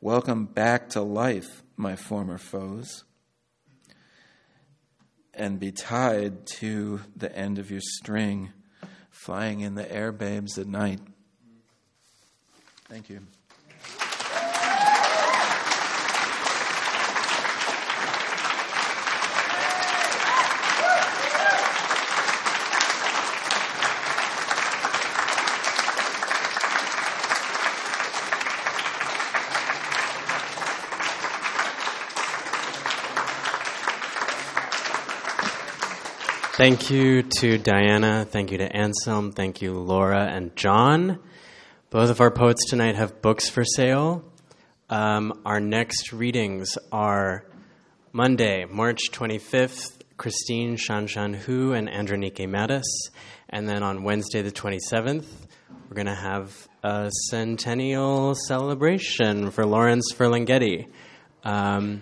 Welcome 0.00 0.44
back 0.44 0.90
to 0.90 1.00
life, 1.00 1.62
my 1.76 1.96
former 1.96 2.38
foes, 2.38 3.04
and 5.32 5.58
be 5.58 5.72
tied 5.72 6.46
to 6.58 7.00
the 7.16 7.34
end 7.34 7.58
of 7.58 7.70
your 7.70 7.80
string, 7.80 8.52
flying 9.10 9.60
in 9.60 9.74
the 9.74 9.90
air, 9.90 10.12
babes, 10.12 10.58
at 10.58 10.66
night. 10.66 11.00
Thank 12.88 13.08
you. 13.08 13.26
Thank 36.56 36.90
you 36.90 37.22
to 37.22 37.58
Diana. 37.58 38.24
Thank 38.24 38.50
you 38.50 38.56
to 38.56 38.74
Anselm. 38.74 39.30
Thank 39.32 39.60
you, 39.60 39.74
Laura 39.74 40.24
and 40.24 40.56
John. 40.56 41.18
Both 41.90 42.08
of 42.08 42.22
our 42.22 42.30
poets 42.30 42.70
tonight 42.70 42.94
have 42.94 43.20
books 43.20 43.50
for 43.50 43.62
sale. 43.62 44.24
Um, 44.88 45.42
our 45.44 45.60
next 45.60 46.14
readings 46.14 46.78
are 46.90 47.44
Monday, 48.10 48.64
March 48.64 49.10
25th, 49.12 49.98
Christine 50.16 50.78
Shanshan 50.78 51.34
Hou 51.34 51.74
and 51.74 51.90
Andronike 51.90 52.48
Mattis. 52.48 52.84
And 53.50 53.68
then 53.68 53.82
on 53.82 54.02
Wednesday, 54.02 54.40
the 54.40 54.50
27th, 54.50 55.26
we're 55.90 55.94
going 55.94 56.06
to 56.06 56.14
have 56.14 56.66
a 56.82 57.10
centennial 57.28 58.34
celebration 58.34 59.50
for 59.50 59.66
Lawrence 59.66 60.10
Ferlinghetti. 60.14 60.88
Um, 61.44 62.00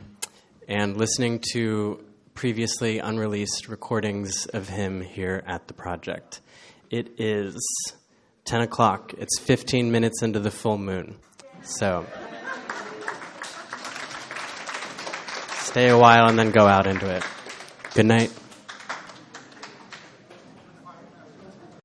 and 0.68 0.96
listening 0.96 1.42
to 1.54 2.04
previously 2.34 2.98
unreleased 2.98 3.68
recordings 3.68 4.46
of 4.46 4.68
him 4.68 5.00
here 5.00 5.42
at 5.46 5.68
the 5.68 5.74
project. 5.74 6.40
It 6.90 7.18
is 7.18 7.56
10 8.44 8.62
o'clock. 8.62 9.14
It's 9.16 9.38
15 9.38 9.90
minutes 9.90 10.22
into 10.22 10.40
the 10.40 10.50
full 10.50 10.78
moon. 10.78 11.16
So 11.62 12.06
stay 15.60 15.88
a 15.88 15.98
while 15.98 16.28
and 16.28 16.38
then 16.38 16.50
go 16.50 16.66
out 16.66 16.86
into 16.86 17.08
it. 17.08 17.22
Good 17.94 18.06
night. 18.06 18.30